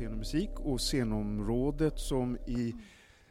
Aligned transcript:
Scen 0.00 0.12
och 0.12 0.18
musik 0.18 0.50
och 0.60 0.80
scenområdet 0.80 1.98
som 1.98 2.36
i 2.36 2.74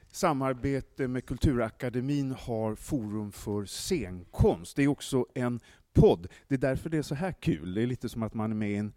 samarbete 0.07 1.07
med 1.07 1.25
Kulturakademin 1.25 2.31
har 2.31 2.75
Forum 2.75 3.31
för 3.31 3.65
scenkonst. 3.65 4.75
Det 4.75 4.83
är 4.83 4.87
också 4.87 5.25
en 5.33 5.59
podd. 5.93 6.27
Det 6.47 6.55
är 6.55 6.59
därför 6.59 6.89
det 6.89 6.97
är 6.97 7.01
så 7.01 7.15
här 7.15 7.31
kul. 7.31 7.73
Det 7.73 7.81
är 7.81 7.87
lite 7.87 8.09
som 8.09 8.23
att 8.23 8.33
man 8.33 8.51
är 8.51 8.55
med 8.55 8.71
i 8.71 8.75
en 8.75 8.93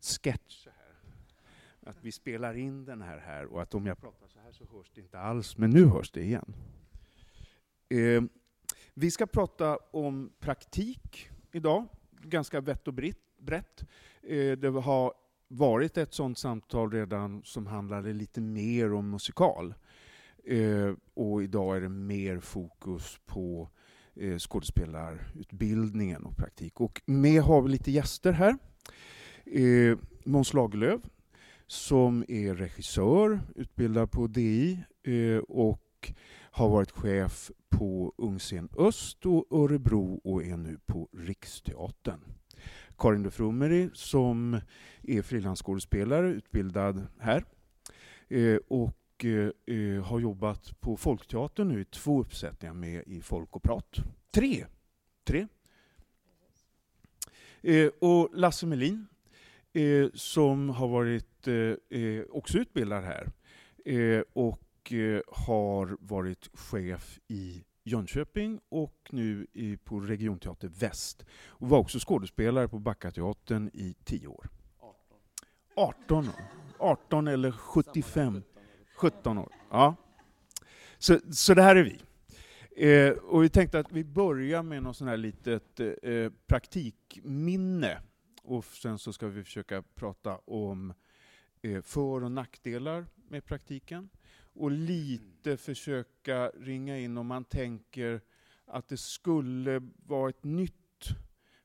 sketch. 0.00 0.66
Att 1.86 1.96
vi 2.00 2.12
spelar 2.12 2.56
in 2.56 2.84
den 2.84 3.02
här 3.02 3.18
här 3.18 3.46
och 3.46 3.62
att 3.62 3.74
om 3.74 3.86
jag 3.86 4.00
pratar 4.00 4.28
så 4.28 4.38
här 4.38 4.52
så 4.52 4.64
hörs 4.64 4.90
det 4.94 5.00
inte 5.00 5.18
alls, 5.18 5.58
men 5.58 5.70
nu 5.70 5.86
hörs 5.86 6.10
det 6.10 6.22
igen. 6.22 6.54
Eh, 7.88 8.22
vi 8.94 9.10
ska 9.10 9.26
prata 9.26 9.76
om 9.76 10.32
praktik 10.38 11.30
idag, 11.52 11.86
ganska 12.20 12.60
vett 12.60 12.88
och 12.88 12.94
brett. 13.38 13.84
Eh, 14.22 14.52
det 14.58 14.68
har 14.68 15.12
varit 15.48 15.96
ett 15.96 16.14
sånt 16.14 16.38
samtal 16.38 16.90
redan 16.90 17.42
som 17.44 17.66
handlade 17.66 18.12
lite 18.12 18.40
mer 18.40 18.92
om 18.92 19.10
musikal. 19.10 19.74
Eh, 20.44 20.92
och 21.14 21.42
idag 21.42 21.76
är 21.76 21.80
det 21.80 21.88
mer 21.88 22.40
fokus 22.40 23.18
på 23.26 23.68
eh, 24.14 24.38
skådespelarutbildningen 24.38 26.24
och 26.24 26.36
praktik. 26.36 26.80
Och 26.80 27.02
med 27.06 27.42
har 27.42 27.62
vi 27.62 27.68
lite 27.68 27.90
gäster 27.90 28.32
här. 28.32 28.58
Eh, 29.44 29.98
Måns 30.24 30.54
Lagerlöf 30.54 31.00
som 31.66 32.24
är 32.28 32.54
regissör, 32.54 33.40
utbildad 33.54 34.10
på 34.10 34.26
DI 34.26 34.84
eh, 35.02 35.38
och 35.38 36.12
har 36.50 36.68
varit 36.68 36.90
chef 36.90 37.50
på 37.68 38.14
Ungscen 38.16 38.68
Öst 38.78 39.26
och 39.26 39.46
Örebro 39.50 40.20
och 40.24 40.44
är 40.44 40.56
nu 40.56 40.78
på 40.86 41.08
Riksteatern. 41.12 42.20
Karin 42.98 43.22
de 43.22 43.30
Frumeri 43.30 43.90
som 43.92 44.60
är 45.02 45.22
frilansskådespelare, 45.22 46.28
utbildad 46.28 47.06
här. 47.18 47.44
Eh, 48.28 48.58
och 48.68 49.24
eh, 49.24 50.04
har 50.04 50.20
jobbat 50.20 50.80
på 50.80 50.96
Folkteatern 50.96 51.68
nu 51.68 51.80
i 51.80 51.84
två 51.84 52.20
uppsättningar 52.20 52.74
med 52.74 53.02
i 53.06 53.20
Folk 53.20 53.56
och 53.56 53.62
prat. 53.62 53.96
Tre! 54.30 54.66
Tre. 55.24 55.46
Eh, 57.62 57.90
och 58.00 58.30
Lasse 58.32 58.66
Melin 58.66 59.06
som 60.14 60.68
har 60.70 60.88
varit 60.88 61.48
också 62.30 62.58
utbildad 62.58 63.04
här 63.04 63.32
och 64.32 64.92
har 65.28 65.96
varit 66.00 66.50
chef 66.54 67.18
i 67.28 67.64
Jönköping 67.86 68.60
och 68.68 69.08
nu 69.10 69.46
i, 69.52 69.76
på 69.76 70.00
Regionteater 70.00 70.68
Väst. 70.68 71.24
Och 71.46 71.68
var 71.68 71.78
också 71.78 71.98
skådespelare 71.98 72.68
på 72.68 72.78
Backateatern 72.78 73.70
i 73.74 73.94
tio 74.04 74.26
år. 74.26 74.48
18 75.76 76.28
år. 76.28 76.34
18 76.78 77.28
eller 77.28 77.52
75. 77.52 78.42
17 78.96 79.38
år. 79.38 79.52
Ja. 79.70 79.96
Så, 80.98 81.18
så 81.32 81.54
det 81.54 81.62
här 81.62 81.76
är 81.76 81.82
vi. 81.84 82.00
Eh, 82.76 83.12
och 83.12 83.42
vi 83.42 83.48
tänkte 83.48 83.78
att 83.78 83.92
vi 83.92 84.04
börjar 84.04 84.62
med 84.62 84.82
något 84.82 84.96
sånt 84.96 85.10
här 85.10 85.16
litet 85.16 85.80
eh, 85.80 86.32
praktikminne. 86.46 88.02
Och 88.42 88.64
sen 88.64 88.98
så 88.98 89.12
ska 89.12 89.26
vi 89.28 89.44
försöka 89.44 89.82
prata 89.82 90.36
om 90.36 90.94
eh, 91.62 91.82
för 91.82 92.24
och 92.24 92.32
nackdelar 92.32 93.06
med 93.28 93.44
praktiken 93.44 94.08
och 94.56 94.70
lite 94.70 95.56
försöka 95.56 96.48
ringa 96.48 96.98
in 96.98 97.18
om 97.18 97.26
man 97.26 97.44
tänker 97.44 98.20
att 98.64 98.88
det 98.88 98.96
skulle 98.96 99.82
vara 100.06 100.28
ett 100.28 100.44
nytt 100.44 100.74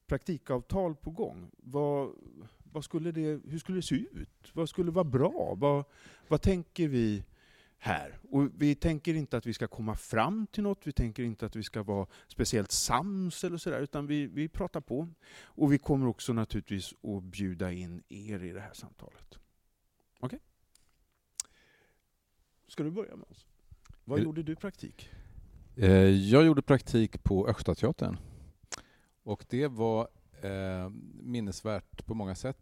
praktikavtal 0.07 0.95
på 0.95 1.11
gång. 1.11 1.51
Vad, 1.57 2.15
vad 2.63 2.83
skulle 2.83 3.11
det, 3.11 3.41
hur 3.45 3.59
skulle 3.59 3.77
det 3.77 3.81
se 3.81 3.95
ut? 3.95 4.51
Vad 4.53 4.69
skulle 4.69 4.91
vara 4.91 5.03
bra? 5.03 5.55
Vad, 5.57 5.83
vad 6.27 6.41
tänker 6.41 6.87
vi 6.87 7.23
här? 7.77 8.19
Och 8.29 8.47
vi 8.57 8.75
tänker 8.75 9.13
inte 9.13 9.37
att 9.37 9.45
vi 9.45 9.53
ska 9.53 9.67
komma 9.67 9.95
fram 9.95 10.47
till 10.47 10.63
något, 10.63 10.87
vi 10.87 10.91
tänker 10.91 11.23
inte 11.23 11.45
att 11.45 11.55
vi 11.55 11.63
ska 11.63 11.83
vara 11.83 12.07
speciellt 12.27 12.71
sams 12.71 13.43
eller 13.43 13.57
sådär, 13.57 13.81
utan 13.81 14.07
vi, 14.07 14.27
vi 14.27 14.47
pratar 14.47 14.81
på. 14.81 15.07
Och 15.43 15.73
vi 15.73 15.77
kommer 15.77 16.07
också 16.07 16.33
naturligtvis 16.33 16.93
att 17.03 17.23
bjuda 17.23 17.71
in 17.71 18.03
er 18.09 18.43
i 18.43 18.51
det 18.51 18.61
här 18.61 18.73
samtalet. 18.73 19.39
Okej? 20.19 20.37
Okay? 20.37 20.39
Ska 22.71 22.83
du 22.83 22.91
börja 22.91 23.15
med 23.15 23.25
oss? 23.29 23.45
Vad 24.03 24.19
eh, 24.19 24.25
gjorde 24.25 24.43
du 24.43 24.55
praktik? 24.55 25.09
Eh, 25.75 25.91
jag 26.09 26.45
gjorde 26.45 26.61
praktik 26.61 27.23
på 27.23 27.47
Östgötateatern. 27.47 28.17
Och 29.23 29.45
det 29.49 29.67
var 29.67 30.07
eh, 30.41 30.89
minnesvärt 31.21 32.05
på 32.05 32.13
många 32.13 32.35
sätt. 32.35 32.57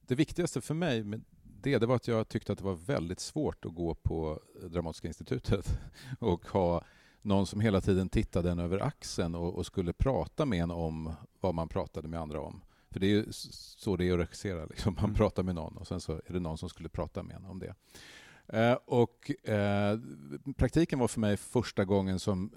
Det 0.00 0.14
viktigaste 0.14 0.60
för 0.60 0.74
mig 0.74 1.04
med 1.04 1.24
det, 1.42 1.78
det 1.78 1.86
var 1.86 1.96
att 1.96 2.08
jag 2.08 2.28
tyckte 2.28 2.52
att 2.52 2.58
det 2.58 2.64
var 2.64 2.74
väldigt 2.74 3.20
svårt 3.20 3.64
att 3.64 3.74
gå 3.74 3.94
på 3.94 4.40
Dramatiska 4.68 5.08
institutet 5.08 5.78
och 6.18 6.48
ha 6.48 6.84
någon 7.22 7.46
som 7.46 7.60
hela 7.60 7.80
tiden 7.80 8.08
tittade 8.08 8.50
en 8.50 8.58
över 8.58 8.78
axeln 8.78 9.34
och, 9.34 9.54
och, 9.54 9.66
skulle 9.66 9.92
prata 9.92 10.46
med 10.46 10.62
en 10.62 10.70
om 10.70 11.12
vad 11.40 11.54
man 11.54 11.68
pratade 11.68 12.08
med 12.08 12.20
andra 12.20 12.40
om. 12.40 12.60
För 12.90 13.00
det 13.00 13.06
är 13.06 13.10
ju 13.10 13.26
så 13.32 13.96
det 13.96 14.08
är 14.08 14.12
att 14.12 14.18
regissera. 14.18 14.64
Liksom. 14.64 14.94
Man 14.94 15.04
mm. 15.04 15.16
pratar 15.16 15.42
med 15.42 15.54
någon 15.54 15.76
och 15.76 15.86
sen 15.86 16.00
så 16.00 16.12
är 16.12 16.32
det 16.32 16.40
någon 16.40 16.58
som 16.58 16.68
skulle 16.68 16.88
prata 16.88 17.22
med 17.22 17.36
en 17.36 17.44
om 17.44 17.58
det. 17.58 17.74
Eh, 18.52 18.78
och 18.84 19.48
eh, 19.48 19.98
praktiken 20.56 20.98
var 20.98 21.08
för 21.08 21.20
mig 21.20 21.36
första 21.36 21.84
gången 21.84 22.18
som 22.18 22.52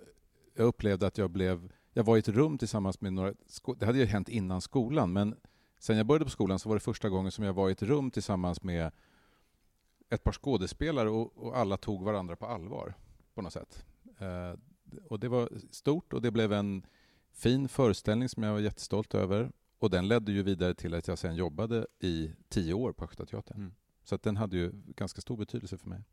jag 0.54 0.66
upplevde 0.66 1.08
att 1.08 1.18
jag 1.18 1.30
blev... 1.30 1.72
Jag 1.94 2.04
var 2.04 2.16
i 2.16 2.20
ett 2.20 2.28
rum 2.28 2.58
tillsammans 2.58 3.02
med 3.02 3.14
några... 3.14 3.34
Det 3.78 3.86
hade 3.86 3.98
ju 3.98 4.06
hänt 4.06 4.30
innan 4.30 4.62
skolan, 4.62 5.14
men 5.14 5.36
sen 5.80 5.98
jag 5.98 6.06
började 6.06 6.26
på 6.26 6.32
skolan 6.32 6.60
så 6.60 6.70
var 6.70 6.76
det 6.76 6.80
första 6.80 7.10
gången 7.10 7.32
som 7.32 7.44
jag 7.46 7.54
var 7.54 7.70
i 7.70 7.72
ett 7.72 7.82
rum 7.82 8.12
tillsammans 8.12 8.64
med 8.64 8.92
ett 10.10 10.24
par 10.24 10.32
skådespelare 10.32 11.10
och, 11.10 11.38
och 11.38 11.58
alla 11.58 11.78
tog 11.78 12.04
varandra 12.04 12.36
på 12.36 12.46
allvar 12.46 12.94
på 13.34 13.42
något 13.42 13.54
sätt. 13.54 13.86
Eh, 14.20 14.60
och 15.10 15.20
det 15.20 15.28
var 15.28 15.50
stort 15.72 16.14
och 16.14 16.22
det 16.22 16.32
blev 16.32 16.54
en 16.54 16.86
fin 17.34 17.68
föreställning 17.68 18.30
som 18.30 18.44
jag 18.44 18.54
var 18.54 18.60
jättestolt 18.60 19.14
över. 19.14 19.52
Och 19.80 19.90
den 19.90 20.08
ledde 20.08 20.32
ju 20.32 20.44
vidare 20.44 20.74
till 20.74 20.94
att 20.94 21.08
jag 21.08 21.18
sen 21.18 21.36
jobbade 21.36 21.88
i 22.00 22.32
tio 22.50 22.74
år 22.74 22.92
på 22.92 23.06
Östgötateatern. 23.06 23.58
Mm. 23.58 23.74
Så 24.06 24.16
att 24.16 24.24
den 24.24 24.38
hade 24.38 24.58
ju 24.58 24.72
ganska 24.74 25.22
stor 25.22 25.38
betydelse 25.38 25.78
för 25.78 25.90
mig. 25.90 26.04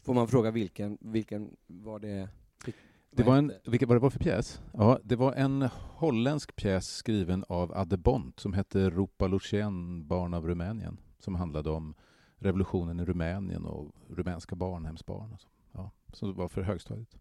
Får 0.00 0.14
man 0.14 0.28
fråga 0.28 0.50
vilken, 0.50 0.98
vilken 1.00 1.56
var 1.66 1.98
det? 1.98 2.28
Det 3.10 3.22
var 3.22 3.36
en, 3.36 3.52
vilket, 3.64 3.88
vad 3.88 3.96
det 3.96 4.00
var 4.00 4.10
för 4.10 4.18
pjäs? 4.18 4.60
Ja, 4.72 4.98
det 5.02 5.16
var 5.16 5.32
en 5.32 5.62
holländsk 5.72 6.56
pjäs 6.56 6.88
skriven 6.88 7.44
av 7.48 7.72
Adde 7.72 7.96
Bont 7.96 8.40
som 8.40 8.52
hette 8.52 8.90
Rupa 8.90 9.26
Lucien, 9.26 10.06
barn 10.06 10.34
av 10.34 10.46
Rumänien, 10.46 11.00
som 11.18 11.34
handlade 11.34 11.70
om 11.70 11.94
revolutionen 12.36 13.00
i 13.00 13.04
Rumänien 13.04 13.64
och 13.64 13.94
rumänska 14.08 14.56
barnhemsbarn. 14.56 15.32
Och 15.32 15.40
så. 15.40 15.48
Ja, 15.72 15.90
som 16.12 16.34
var 16.34 16.48
för 16.48 16.62
högstadiet. 16.62 17.16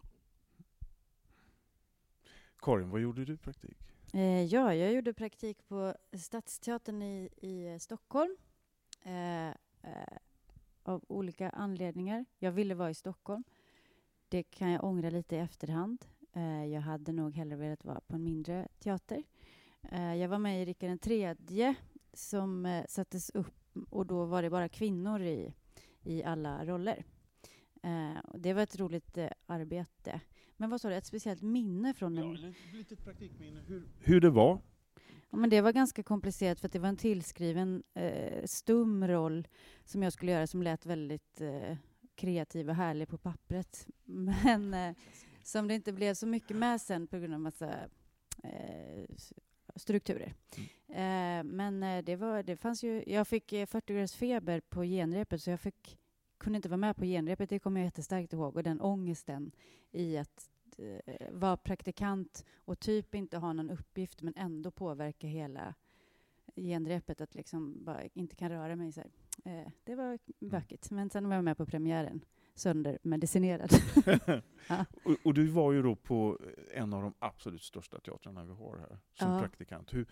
Karin, 2.62 2.90
vad 2.90 3.02
gjorde 3.02 3.26
du 3.26 3.38
praktik? 3.38 3.95
Eh, 4.14 4.44
ja, 4.44 4.74
jag 4.76 4.94
gjorde 4.94 5.14
praktik 5.14 5.68
på 5.68 5.94
Stadsteatern 6.14 7.02
i, 7.02 7.30
i 7.38 7.68
eh, 7.68 7.78
Stockholm 7.78 8.38
eh, 9.04 9.48
eh, 9.50 10.18
av 10.84 11.04
olika 11.08 11.50
anledningar. 11.50 12.26
Jag 12.40 12.52
ville 12.52 12.76
vara 12.76 12.90
i 12.90 12.94
Stockholm. 12.94 13.44
Det 14.30 14.44
kan 14.44 14.70
jag 14.70 14.84
ångra 14.84 15.10
lite 15.10 15.36
i 15.36 15.40
efterhand. 15.40 16.06
Eh, 16.34 16.66
jag 16.66 16.82
hade 16.82 17.12
nog 17.12 17.36
hellre 17.36 17.56
velat 17.56 17.86
vara 17.86 18.00
på 18.00 18.16
en 18.16 18.24
mindre 18.24 18.68
teater. 18.80 19.24
Eh, 19.82 20.16
jag 20.16 20.30
var 20.30 20.40
med 20.40 20.62
i 20.62 20.66
Rikard 20.66 21.08
III 21.08 21.76
som 22.14 22.66
eh, 22.66 22.86
sattes 22.88 23.30
upp 23.30 23.54
och 23.90 24.06
då 24.06 24.26
var 24.26 24.42
det 24.42 24.50
bara 24.50 24.70
kvinnor 24.70 25.22
i, 25.22 25.54
i 26.04 26.24
alla 26.24 26.66
roller. 26.66 27.04
Eh, 27.84 28.18
det 28.34 28.54
var 28.54 28.62
ett 28.62 28.80
roligt 28.80 29.18
eh, 29.18 29.30
arbete. 29.46 30.22
Men 30.58 30.70
vad 30.70 30.82
sa 30.82 30.90
du, 30.90 30.96
ett 30.96 31.06
speciellt 31.06 31.42
minne 31.42 31.94
från 31.94 32.18
en... 32.18 32.36
Ja, 32.36 32.50
ett 32.50 32.74
litet 32.74 33.04
praktikminne. 33.04 33.62
Hur, 33.68 33.88
hur 34.00 34.22
det 34.22 34.30
var? 34.30 34.62
Ja, 35.30 35.38
men 35.38 35.50
det 35.50 35.62
var 35.62 35.72
ganska 35.72 36.04
komplicerat 36.04 36.60
för 36.60 36.68
att 36.68 36.74
det 36.74 36.80
var 36.80 36.90
en 36.90 36.98
tillskriven 36.98 37.84
eh, 37.94 38.46
stum 38.46 39.08
roll 39.08 39.48
som 39.86 40.04
jag 40.04 40.14
skulle 40.14 40.32
göra 40.32 40.48
som 40.48 40.64
lät 40.64 40.86
väldigt 40.86 41.42
eh, 41.42 41.78
kreativ 42.16 42.70
och 42.70 42.76
härlig 42.76 43.08
på 43.08 43.18
pappret. 43.18 43.88
Men 44.06 44.74
eh, 44.74 44.96
som 45.44 45.68
det 45.68 45.74
inte 45.76 45.94
blev 45.94 46.14
så 46.14 46.28
mycket 46.28 46.58
med 46.58 46.82
sen 46.82 47.08
på 47.08 47.18
grund 47.18 47.34
av 47.34 47.40
massa 47.40 47.70
eh, 48.44 49.06
strukturer. 49.76 50.34
Mm. 50.88 51.48
Eh, 51.48 51.54
men 51.54 51.84
eh, 51.84 52.04
det, 52.04 52.16
var, 52.16 52.44
det 52.44 52.58
fanns 52.58 52.84
ju... 52.84 53.04
Jag 53.08 53.28
fick 53.28 53.50
40 53.50 53.94
graders 53.94 54.16
feber 54.16 54.60
på 54.60 54.84
genrepet 54.84 55.42
så 55.42 55.50
jag 55.50 55.60
fick 55.60 55.98
kunde 56.38 56.58
inte 56.58 56.70
vara 56.70 56.78
med 56.78 56.96
på 56.96 57.06
genrepet, 57.06 57.50
det 57.50 57.60
kommer 57.60 57.82
jag 57.82 57.86
jättestarkt 57.86 58.34
ihåg. 58.34 58.56
Och 58.56 58.64
den 58.64 58.82
ångesten 58.82 59.52
i 59.92 60.18
att 60.18 60.50
eh, 60.78 61.32
vara 61.32 61.58
praktikant 61.58 62.46
och 62.58 62.80
typ 62.80 63.16
inte 63.16 63.38
ha 63.38 63.54
någon 63.54 63.70
uppgift 63.70 64.22
men 64.22 64.34
ändå 64.38 64.72
påverka 64.72 65.28
hela 65.28 65.76
genrepet, 66.56 67.22
att 67.22 67.36
liksom 67.36 67.84
bara 67.84 68.04
inte 68.14 68.36
kan 68.36 68.50
röra 68.50 68.76
mig. 68.76 68.92
Så 68.92 69.02
eh, 69.46 69.68
det 69.84 69.96
var 69.96 70.20
bökigt. 70.40 70.92
Men 70.92 71.10
sen 71.10 71.30
var 71.30 71.36
jag 71.36 71.44
med 71.44 71.58
på 71.58 71.66
premiären, 71.66 72.26
söndermedicinerad. 72.54 73.72
ja. 74.70 74.86
och, 75.04 75.16
och, 75.24 75.34
du 75.34 75.48
var 75.48 75.72
ju 75.72 75.82
då 75.82 75.96
på 75.96 76.40
en 76.72 76.94
av 76.94 77.02
de 77.02 77.14
absolut 77.20 77.62
största 77.62 78.00
teatrarna 78.00 78.46
vi 78.46 78.54
har 78.54 78.78
här 78.78 78.98
som 79.14 79.32
ja. 79.32 79.40
praktikant. 79.40 79.94
Hur 79.94 80.06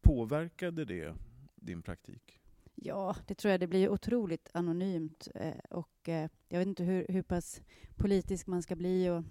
påverkade 0.00 0.84
det 0.84 1.14
din 1.54 1.82
praktik? 1.82 2.40
Ja, 2.86 3.16
det 3.26 3.34
tror 3.34 3.50
jag. 3.50 3.60
Det 3.60 3.66
blir 3.66 3.88
otroligt 3.88 4.50
anonymt. 4.54 5.28
Eh, 5.34 5.58
och 5.70 6.08
eh, 6.08 6.28
jag 6.48 6.58
vet 6.58 6.68
inte 6.68 6.84
hur, 6.84 7.06
hur 7.08 7.22
pass 7.22 7.60
politisk 7.96 8.46
man 8.46 8.62
ska 8.62 8.76
bli 8.76 9.10
och 9.10 9.24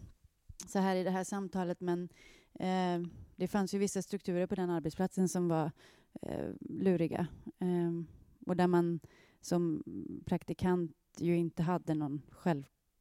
så 0.67 0.79
här 0.79 0.95
i 0.95 1.03
det 1.03 1.09
här 1.09 1.23
samtalet, 1.23 1.81
men 1.81 2.09
eh, 2.59 3.09
det 3.35 3.47
fanns 3.47 3.73
ju 3.73 3.77
vissa 3.77 4.01
strukturer 4.01 4.47
på 4.47 4.55
den 4.55 4.69
arbetsplatsen 4.69 5.29
som 5.29 5.47
var 5.47 5.71
luriga. 6.59 7.27
Och 8.45 8.55
där 8.55 8.67
man 8.67 8.99
som 9.41 9.83
praktikant 10.25 10.91
ju 11.17 11.37
inte 11.37 11.63
hade 11.63 11.93
någon 11.93 12.21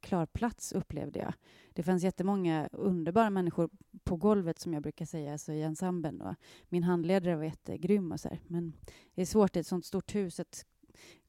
självklar 0.03 0.27
plats, 0.27 0.73
upplevde 0.73 1.19
jag. 1.19 1.35
Det 1.73 1.83
fanns 1.83 2.03
jättemånga 2.03 2.69
underbara 2.73 3.31
människor 3.31 3.71
på 4.05 4.17
golvet, 4.17 4.59
som 4.59 4.73
jag 4.75 4.83
brukar 4.83 5.05
säga, 5.07 5.33
alltså 5.33 5.53
i 5.53 5.63
ensemblen. 5.63 6.21
Och 6.21 6.35
min 6.69 6.83
handledare 6.83 7.37
var 7.37 7.45
jättegrym 7.45 8.13
och 8.13 8.21
så 8.21 8.29
här. 8.29 8.41
Men 8.47 8.73
det 9.15 9.23
är 9.23 9.27
svårt 9.27 9.57
i 9.57 9.59
ett 9.61 9.67
sånt 9.67 9.85
stort 9.87 10.15
hus 10.15 10.41
att 10.41 10.67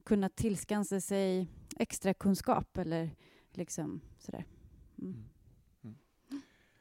kunna 0.06 0.30
tillskansa 0.30 1.02
sig 1.02 1.48
extra 1.80 2.14
kunskap 2.14 2.78
eller 2.78 3.10
liksom 3.52 4.02
sådär. 4.20 4.46
Mm. 5.02 5.24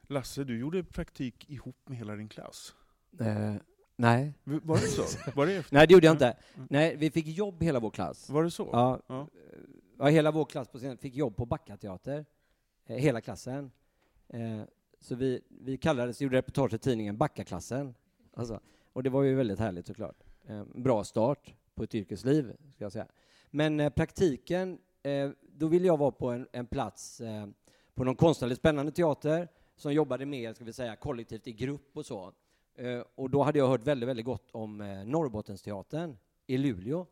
Lasse, 0.09 0.45
du 0.45 0.59
gjorde 0.59 0.85
praktik 0.85 1.51
ihop 1.51 1.77
med 1.89 1.99
hela 1.99 2.17
din 2.17 2.29
klass. 2.29 2.75
Eh, 3.21 3.55
nej. 3.97 4.35
Var 4.45 4.77
det 4.77 4.87
så? 4.87 5.31
Var 5.37 5.47
det, 5.47 5.53
efter? 5.57 5.75
nej, 5.77 5.87
det 5.87 5.93
gjorde 5.95 6.07
jag 6.07 6.21
Ja. 6.23 6.29
inte. 6.29 6.37
Nej, 6.71 6.97
vi 6.97 7.11
fick 7.11 7.27
jobb 7.27 7.63
hela 7.63 7.81
vår 7.81 7.91
klass. 7.91 8.31
Var 8.31 8.45
det 8.45 8.51
så? 8.51 8.69
Ja, 8.73 9.01
Ja 9.07 9.29
ja, 10.03 10.09
hela 10.09 10.31
vår 10.31 10.45
klass 10.45 10.69
på 10.69 10.79
scenen 10.79 10.99
fick 10.99 11.15
jobb 11.15 11.37
på 11.37 11.47
Backateater. 11.47 12.25
Eh, 12.87 12.97
hela 12.97 13.21
klassen. 13.21 13.71
Eh, 14.29 14.63
så 15.01 15.15
vi, 15.15 15.43
vi 15.49 15.77
kallades, 15.77 16.21
gjorde 16.21 16.37
reportage 16.37 16.75
i 16.75 16.79
tidningen 16.79 17.17
Backaklassen. 17.17 17.95
Alltså, 18.33 18.61
och 18.93 19.03
det 19.03 19.11
var 19.11 19.23
ju 19.23 19.35
väldigt 19.35 19.59
härligt 19.59 19.87
såklart. 19.87 20.17
Eh, 20.47 20.65
bra 20.65 21.05
start 21.05 21.55
på 21.75 21.83
ett 21.83 21.95
yrkesliv, 21.95 22.57
ska 22.75 22.85
jag 22.85 22.93
säga. 22.93 23.07
Men 23.51 23.81
eh, 23.81 23.91
praktiken, 23.91 24.79
eh, 25.03 25.31
då 25.43 25.67
ville 25.67 25.87
jag 25.87 25.97
vara 25.97 26.11
på 26.11 26.31
en, 26.31 26.49
en 26.53 26.67
plats 26.67 27.21
eh, 27.21 27.47
på 27.95 28.05
någon 28.05 28.17
konstnärligt 28.17 28.59
spännande 28.59 28.93
teater 28.93 29.49
som 29.77 29.93
jobbade 29.93 30.27
mer, 30.27 30.55
ska 30.55 30.65
vi 30.65 30.73
säga, 30.73 30.97
kollektivt 30.97 31.47
i 31.47 31.53
grupp 31.53 31.97
och 31.97 32.07
så. 32.07 32.33
Eh, 32.75 33.03
och 33.15 33.31
då 33.31 33.43
hade 33.43 33.59
jag 33.59 33.69
hört 33.69 33.87
väldigt, 33.87 34.09
väldigt 34.09 34.27
gott 34.27 34.51
om 34.53 34.81
eh, 34.81 35.05
Norrbottensteatern 35.05 36.17
i 36.47 36.59
Luleå. 36.59 37.07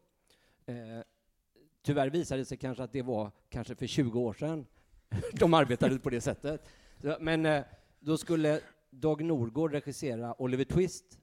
Eh, 0.67 1.01
Tyvärr 1.83 2.11
visade 2.11 2.41
det 2.41 2.45
sig 2.45 2.59
kanske 2.59 2.83
att 2.83 2.93
det 2.93 3.03
var 3.03 3.31
kanske 3.49 3.75
för 3.75 3.87
20 3.87 4.21
år 4.21 4.33
sedan 4.33 4.67
de 5.33 5.55
arbetade 5.55 5.99
på 5.99 6.11
det 6.11 6.21
sättet. 6.21 6.69
Men 7.21 7.47
eh, 7.47 7.63
då 8.01 8.17
skulle 8.17 8.61
Dag 8.91 9.25
Norgård 9.25 9.73
regissera 9.73 10.43
Oliver 10.43 10.65
Twist. 10.65 11.19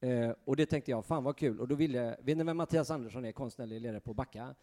Eh, 0.00 0.30
och 0.44 0.56
det 0.56 0.66
tänkte 0.66 0.90
jag, 0.90 1.04
fan 1.04 1.24
vad 1.24 1.36
kul. 1.36 1.60
Och 1.60 1.68
då 1.68 1.74
ville, 1.74 2.16
vet 2.22 2.36
ni 2.36 2.44
vem 2.44 2.56
Mattias 2.56 2.90
Andersson 2.90 3.24
är, 3.24 3.32
konstnärlig 3.32 3.80
ledare 3.80 4.00
på 4.00 4.14
Backa? 4.14 4.54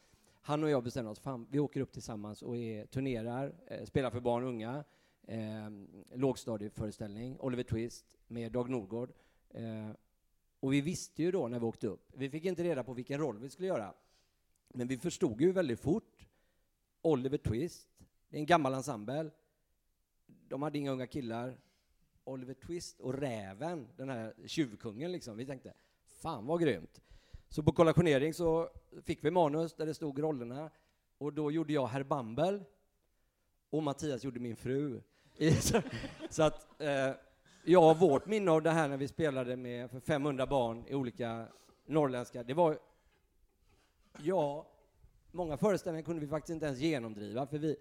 Han 0.41 0.63
och 0.63 0.69
jag 0.69 0.83
bestämde 0.83 1.11
oss, 1.11 1.19
fan 1.19 1.47
vi 1.49 1.59
åker 1.59 1.81
upp 1.81 1.91
tillsammans 1.91 2.41
och 2.41 2.57
är, 2.57 2.85
turnerar, 2.85 3.53
eh, 3.67 3.85
spelar 3.85 4.09
för 4.09 4.19
barn 4.19 4.43
och 4.43 4.49
unga, 4.49 4.83
eh, 5.27 5.69
lågstadieföreställning, 6.13 7.39
Oliver 7.39 7.63
Twist 7.63 8.05
med 8.27 8.51
Dag 8.51 8.69
Norgård. 8.69 9.11
Eh, 9.49 9.89
och 10.59 10.73
vi 10.73 10.81
visste 10.81 11.23
ju 11.23 11.31
då 11.31 11.47
när 11.47 11.59
vi 11.59 11.65
åkte 11.65 11.87
upp, 11.87 12.11
vi 12.13 12.29
fick 12.29 12.45
inte 12.45 12.63
reda 12.63 12.83
på 12.83 12.93
vilken 12.93 13.19
roll 13.19 13.39
vi 13.39 13.49
skulle 13.49 13.67
göra, 13.67 13.93
men 14.73 14.87
vi 14.87 14.97
förstod 14.97 15.41
ju 15.41 15.51
väldigt 15.51 15.79
fort, 15.79 16.27
Oliver 17.01 17.37
Twist, 17.37 17.87
det 18.29 18.37
är 18.37 18.39
en 18.39 18.45
gammal 18.45 18.73
ensemble, 18.73 19.31
de 20.47 20.61
hade 20.61 20.77
inga 20.77 20.91
unga 20.91 21.07
killar, 21.07 21.57
Oliver 22.23 22.53
Twist 22.53 22.99
och 22.99 23.13
Räven, 23.13 23.87
den 23.97 24.09
här 24.09 24.33
tjuvkungen 24.45 25.11
liksom, 25.11 25.37
vi 25.37 25.45
tänkte, 25.45 25.73
fan 26.21 26.45
vad 26.45 26.61
grymt. 26.61 27.01
Så 27.49 27.63
på 27.63 27.71
kollationering 27.71 28.33
så 28.33 28.69
fick 29.03 29.23
vi 29.23 29.31
manus 29.31 29.73
där 29.73 29.85
det 29.85 29.93
stod 29.93 30.19
rollerna, 30.19 30.69
och 31.17 31.33
då 31.33 31.51
gjorde 31.51 31.73
jag 31.73 31.87
Herr 31.87 32.03
Bambel, 32.03 32.63
och 33.69 33.83
Mattias 33.83 34.23
gjorde 34.23 34.39
min 34.39 34.55
fru. 34.55 35.01
Så, 36.29 36.43
att, 36.43 36.81
eh, 36.81 37.11
ja, 37.63 37.93
vårt 37.93 38.25
minne 38.25 38.51
av 38.51 38.61
det 38.61 38.69
här 38.69 38.87
när 38.87 38.97
vi 38.97 39.07
spelade 39.07 39.55
med 39.55 39.91
för 39.91 39.99
500 39.99 40.45
barn 40.45 40.85
i 40.87 40.95
olika 40.95 41.47
norrländska, 41.85 42.43
det 42.43 42.53
var, 42.53 42.79
ja, 44.17 44.67
många 45.31 45.57
föreställningar 45.57 46.05
kunde 46.05 46.21
vi 46.21 46.27
faktiskt 46.27 46.53
inte 46.53 46.65
ens 46.65 46.79
genomdriva, 46.79 47.47
för 47.47 47.57
vi, 47.57 47.75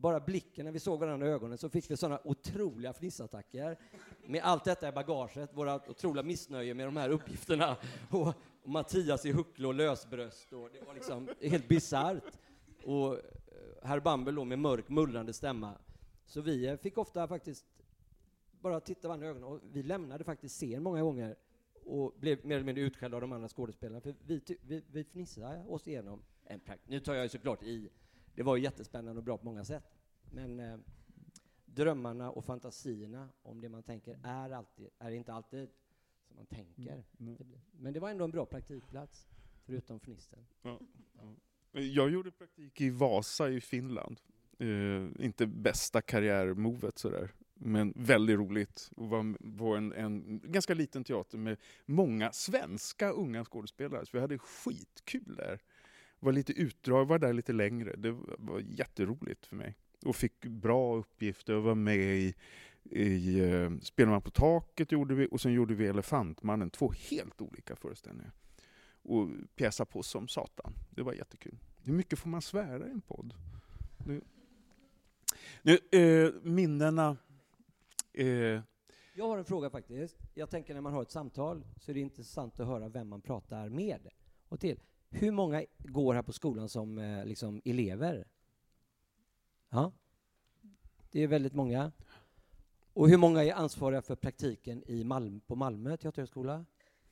bara 0.00 0.20
blicken 0.20 0.64
när 0.64 0.72
vi 0.72 0.80
såg 0.80 1.00
varandra 1.00 1.26
i 1.26 1.30
ögonen 1.30 1.58
så 1.58 1.68
fick 1.68 1.90
vi 1.90 1.96
sådana 1.96 2.20
otroliga 2.24 2.92
fnissattacker. 2.92 3.78
Med 4.26 4.42
allt 4.44 4.64
detta 4.64 4.88
i 4.88 4.92
bagaget, 4.92 5.50
våra 5.54 5.90
otroliga 5.90 6.22
missnöje 6.22 6.74
med 6.74 6.86
de 6.86 6.96
här 6.96 7.10
uppgifterna. 7.10 7.76
Och, 8.10 8.34
och 8.62 8.70
Mattias 8.70 9.26
i 9.26 9.32
huckle 9.32 9.66
och 9.66 9.74
lösbröst. 9.74 10.52
Och 10.52 10.70
det 10.72 10.86
var 10.86 10.94
liksom 10.94 11.28
helt 11.40 11.68
bisarrt. 11.68 12.38
Och 12.84 13.14
eh, 13.14 13.20
herr 13.82 14.00
Bambel 14.00 14.34
då 14.34 14.44
med 14.44 14.58
mörk, 14.58 14.88
mullrande 14.88 15.32
stämma. 15.32 15.72
Så 16.26 16.40
vi 16.40 16.66
eh, 16.66 16.76
fick 16.76 16.98
ofta 16.98 17.28
faktiskt 17.28 17.66
bara 18.60 18.80
titta 18.80 19.08
varandra 19.08 19.26
i 19.26 19.30
ögonen. 19.30 19.48
Och 19.48 19.60
vi 19.72 19.82
lämnade 19.82 20.24
faktiskt 20.24 20.56
scen 20.56 20.82
många 20.82 21.02
gånger 21.02 21.36
och 21.84 22.14
blev 22.20 22.46
mer 22.46 22.54
eller 22.54 22.66
mindre 22.66 22.84
utskällda 22.84 23.16
av 23.16 23.20
de 23.20 23.32
andra 23.32 23.48
skådespelarna. 23.48 24.00
För 24.00 24.14
vi, 24.26 24.40
vi, 24.62 24.84
vi 24.92 25.04
fnissade 25.04 25.64
oss 25.64 25.88
igenom 25.88 26.22
en 26.44 26.60
prakt. 26.60 26.88
Nu 26.88 27.00
tar 27.00 27.14
jag 27.14 27.22
ju 27.22 27.28
såklart 27.28 27.62
i. 27.62 27.90
Det 28.34 28.42
var 28.42 28.56
ju 28.56 28.62
jättespännande 28.62 29.18
och 29.18 29.24
bra 29.24 29.38
på 29.38 29.44
många 29.44 29.64
sätt. 29.64 29.84
Men 30.32 30.60
eh, 30.60 30.78
drömmarna 31.64 32.30
och 32.30 32.44
fantasierna 32.44 33.28
om 33.42 33.60
det 33.60 33.68
man 33.68 33.82
tänker 33.82 34.18
är, 34.22 34.50
alltid, 34.50 34.88
är 34.98 35.10
inte 35.10 35.32
alltid 35.32 35.68
som 36.26 36.36
man 36.36 36.46
tänker. 36.46 36.92
Mm. 36.92 37.04
Blir. 37.36 37.60
Men 37.72 37.92
det 37.92 38.00
var 38.00 38.10
ändå 38.10 38.24
en 38.24 38.30
bra 38.30 38.46
praktikplats, 38.46 39.28
förutom 39.64 40.00
fnissen. 40.00 40.46
Jag 41.72 42.10
gjorde 42.10 42.30
praktik 42.30 42.80
i 42.80 42.90
Vasa 42.90 43.50
i 43.50 43.60
Finland. 43.60 44.20
Eh, 44.58 45.24
inte 45.24 45.46
bästa 45.46 46.02
karriärmovet 46.02 46.98
sådär, 46.98 47.30
men 47.62 47.92
väldigt 47.96 48.38
roligt. 48.38 48.90
Och 48.96 49.08
var, 49.08 49.36
var 49.40 49.76
en, 49.76 49.92
en 49.92 50.40
ganska 50.44 50.74
liten 50.74 51.04
teater 51.04 51.38
med 51.38 51.56
många 51.86 52.32
svenska 52.32 53.10
unga 53.10 53.44
skådespelare, 53.44 54.06
så 54.06 54.10
vi 54.12 54.20
hade 54.20 54.38
skitkul 54.38 55.34
där. 55.36 55.60
Var 56.20 56.32
lite 56.32 56.52
utdrag, 56.52 57.04
var 57.04 57.18
där 57.18 57.32
lite 57.32 57.52
längre. 57.52 57.96
Det 57.96 58.10
var, 58.38 58.60
jätteroligt 58.60 59.46
för 59.46 59.56
mig. 59.56 59.76
Och 60.04 60.16
fick 60.16 60.40
bra 60.40 60.96
uppgifter, 60.96 61.54
och 61.54 61.62
var 61.62 61.74
med 61.74 61.96
i, 61.96 62.34
i 62.90 63.40
uh, 63.40 64.20
på 64.20 64.30
taket 64.30 64.92
gjorde 64.92 65.14
vi, 65.14 65.28
och 65.30 65.40
sen 65.40 65.52
gjorde 65.52 65.74
vi 65.74 65.86
Elefantmannen, 65.86 66.70
två 66.70 66.92
helt 67.10 67.40
olika 67.40 67.76
föreställningar. 67.76 68.32
Och 69.02 69.28
pjäsa 69.56 69.84
på 69.84 70.02
som 70.02 70.28
satan. 70.28 70.72
Det 70.90 71.02
var 71.02 71.12
jättekul. 71.12 71.58
Hur 71.82 71.92
mycket 71.92 72.18
får 72.18 72.28
man 72.28 72.42
svära 72.42 72.86
i 72.86 72.90
en 72.90 73.00
podd? 73.00 73.34
Nu, 74.06 74.20
nu 75.62 75.78
eh, 75.90 76.32
minnena... 76.42 77.16
Eh, 78.12 78.26
Jag 79.14 79.28
har 79.28 79.38
en 79.38 79.44
fråga 79.44 79.70
faktiskt. 79.70 80.18
Jag 80.34 80.50
tänker 80.50 80.74
när 80.74 80.80
man 80.80 80.92
har 80.92 81.02
ett 81.02 81.10
samtal 81.10 81.64
så 81.76 81.90
är 81.90 81.94
det 81.94 82.00
intressant 82.00 82.60
att 82.60 82.66
höra 82.66 82.88
vem 82.88 83.08
man 83.08 83.20
pratar 83.20 83.68
med 83.68 84.08
och 84.48 84.60
till. 84.60 84.80
Hur 85.10 85.30
många 85.30 85.64
går 85.78 86.14
här 86.14 86.22
på 86.22 86.32
skolan 86.32 86.68
som 86.68 86.98
eh, 86.98 87.24
liksom 87.24 87.62
elever? 87.64 88.28
Ja, 89.68 89.92
det 91.10 91.20
är 91.22 91.26
väldigt 91.26 91.54
många. 91.54 91.92
Och 92.92 93.08
hur 93.08 93.16
många 93.16 93.44
är 93.44 93.52
ansvariga 93.52 94.02
för 94.02 94.16
praktiken 94.16 94.82
i 94.86 95.04
Malm 95.04 95.40
på 95.40 95.54
Malmö 95.56 95.96
teaterhögskola? 95.96 96.64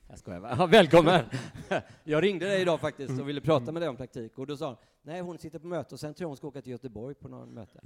Jag 0.07 0.19
skojar 0.19 0.39
va? 0.39 0.67
Välkommen! 0.67 1.25
Jag 2.03 2.23
ringde 2.23 2.45
dig 2.45 2.61
idag 2.61 2.79
faktiskt 2.79 3.19
och 3.19 3.29
ville 3.29 3.41
prata 3.41 3.71
med 3.71 3.81
dig 3.81 3.89
om 3.89 3.97
praktik 3.97 4.37
och 4.39 4.47
då 4.47 4.57
sa 4.57 4.67
hon, 4.67 4.77
nej 5.01 5.21
hon 5.21 5.37
sitter 5.37 5.59
på 5.59 5.67
möte 5.67 5.95
och 5.95 5.99
sen 5.99 6.13
tror 6.13 6.23
jag 6.23 6.29
hon 6.29 6.37
ska 6.37 6.47
åka 6.47 6.61
till 6.61 6.71
Göteborg 6.71 7.15
på 7.15 7.27
något 7.27 7.49
möte. 7.49 7.79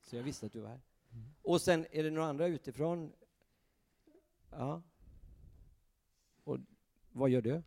Så 0.00 0.16
jag 0.16 0.22
visste 0.22 0.46
att 0.46 0.52
du 0.52 0.60
var 0.60 0.68
här. 0.68 0.80
Och 1.42 1.60
sen 1.60 1.86
är 1.90 2.02
det 2.02 2.10
några 2.10 2.28
andra 2.28 2.46
utifrån? 2.46 3.12
Ja. 4.50 4.82
Och 6.44 6.58
vad 7.12 7.30
gör 7.30 7.42
du? 7.42 7.62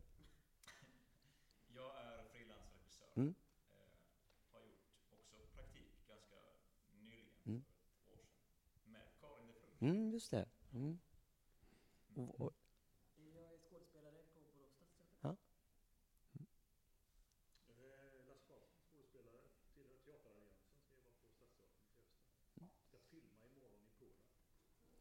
Jag 1.76 1.98
är 1.98 2.24
frilansregissör. 2.32 3.08
Mm. 3.16 3.28
Eh, 3.30 3.34
har 4.54 4.60
gjort 4.62 5.14
också 5.14 5.38
praktik 5.56 6.08
ganska 6.08 6.36
nyligen, 7.02 7.28
Mm. 7.46 7.64
för 8.06 8.14
ett 8.14 8.20
år 8.20 8.26
sedan, 8.26 8.92
med 8.92 9.02
Karin 9.22 9.48
de 9.48 9.54
Frun. 9.80 9.90
Mm, 9.90 10.12
just 10.12 10.32
det. 10.32 10.46
Mm. 10.74 11.00
Och, 12.16 12.42
och, 12.42 12.54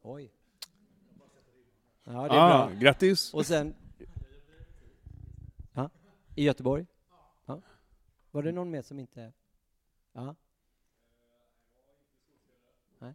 Oj. 0.05 0.31
Ja, 2.03 2.11
det 2.11 2.35
är 2.35 2.63
ah, 2.63 2.67
bra. 2.67 2.75
grattis! 2.79 3.33
Och 3.33 3.45
sen... 3.45 3.75
Ja, 5.73 5.89
I 6.35 6.43
Göteborg? 6.43 6.85
Ja. 7.45 7.61
Var 8.31 8.43
det 8.43 8.51
någon 8.51 8.71
mer 8.71 8.81
som 8.81 8.99
inte... 8.99 9.33
Ja. 10.13 10.35
Nej. 12.99 13.13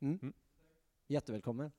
Mm. 0.00 0.18
Mm. 0.22 0.32
Jättevälkommen. 1.06 1.72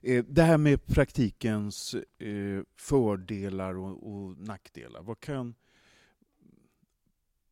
Eh, 0.00 0.24
Det 0.24 0.42
här 0.42 0.58
med 0.58 0.86
praktikens 0.86 1.94
eh, 2.18 2.62
fördelar 2.76 3.74
och, 3.76 4.12
och 4.12 4.38
nackdelar. 4.38 5.02
Vad 5.02 5.20
kan, 5.20 5.54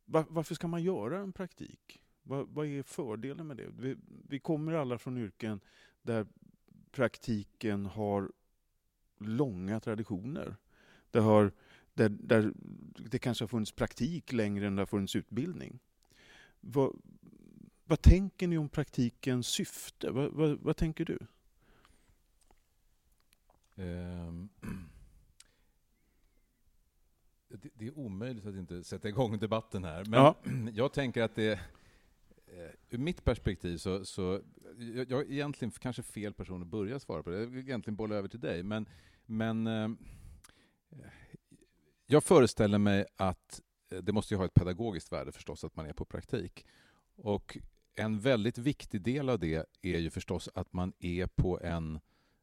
var, 0.09 0.25
varför 0.29 0.55
ska 0.55 0.67
man 0.67 0.83
göra 0.83 1.19
en 1.19 1.33
praktik? 1.33 2.03
Vad, 2.23 2.47
vad 2.47 2.65
är 2.65 2.83
fördelen 2.83 3.47
med 3.47 3.57
det? 3.57 3.67
Vi, 3.79 3.95
vi 4.27 4.39
kommer 4.39 4.73
alla 4.73 4.97
från 4.97 5.17
yrken 5.17 5.59
där 6.01 6.27
praktiken 6.91 7.85
har 7.85 8.31
långa 9.17 9.79
traditioner. 9.79 10.55
Det, 11.11 11.19
har, 11.19 11.51
där, 11.93 12.09
där 12.09 12.53
det 12.97 13.19
kanske 13.19 13.43
har 13.43 13.47
funnits 13.47 13.71
praktik 13.71 14.31
längre 14.31 14.67
än 14.67 14.75
det 14.75 14.81
har 14.81 14.87
funnits 14.87 15.15
utbildning. 15.15 15.79
Vad, 16.59 17.01
vad 17.85 18.01
tänker 18.01 18.47
ni 18.47 18.57
om 18.57 18.69
praktikens 18.69 19.47
syfte? 19.47 20.11
Vad, 20.11 20.31
vad, 20.31 20.59
vad 20.59 20.77
tänker 20.77 21.05
du? 21.05 21.19
Um. 23.75 24.49
Det, 27.49 27.69
det 27.73 27.87
är 27.87 27.97
omöjligt 27.97 28.45
att 28.45 28.55
inte 28.55 28.83
sätta 28.83 29.07
igång 29.09 29.37
debatten 29.39 29.83
här. 29.83 30.05
Men 30.05 30.19
Ja. 30.19 30.35
jag 30.73 30.93
tänker 30.93 31.23
att 31.23 31.35
det... 31.35 31.51
eh, 31.51 31.59
Ur 32.89 32.97
mitt 32.97 33.23
perspektiv 33.23 33.77
så... 33.77 34.05
så 34.05 34.41
jag, 34.77 35.11
jag 35.11 35.21
är 35.21 35.31
egentligen 35.31 35.71
kanske 35.71 36.03
fel 36.03 36.33
person 36.33 36.61
att 36.61 36.67
börja 36.67 36.99
svara 36.99 37.23
på 37.23 37.29
det. 37.29 37.39
Jag 37.39 37.47
vill 37.47 37.67
egentligen 37.67 37.95
bolla 37.95 38.15
över 38.15 38.27
till 38.27 38.39
dig. 38.39 38.63
Men, 38.63 38.85
men 39.25 39.67
eh, 39.67 39.89
jag 42.05 42.23
föreställer 42.23 42.77
mig 42.77 43.05
att 43.15 43.61
eh, 43.91 43.97
det 43.97 44.11
måste 44.11 44.33
ju 44.33 44.37
ha 44.37 44.45
ett 44.45 44.53
pedagogiskt 44.53 45.11
värde 45.11 45.31
förstås 45.31 45.63
att 45.63 45.75
man 45.75 45.85
är 45.85 45.93
på 45.93 46.05
praktik. 46.05 46.65
Och 47.15 47.57
en 47.95 48.19
väldigt 48.19 48.57
viktig 48.57 49.01
del 49.01 49.29
av 49.29 49.39
det 49.39 49.65
är 49.81 49.97
ju 49.99 50.09
förstås 50.09 50.49
att 50.53 50.73
man 50.73 50.93
är 50.99 51.27
på 51.27 51.59
en 51.61 51.99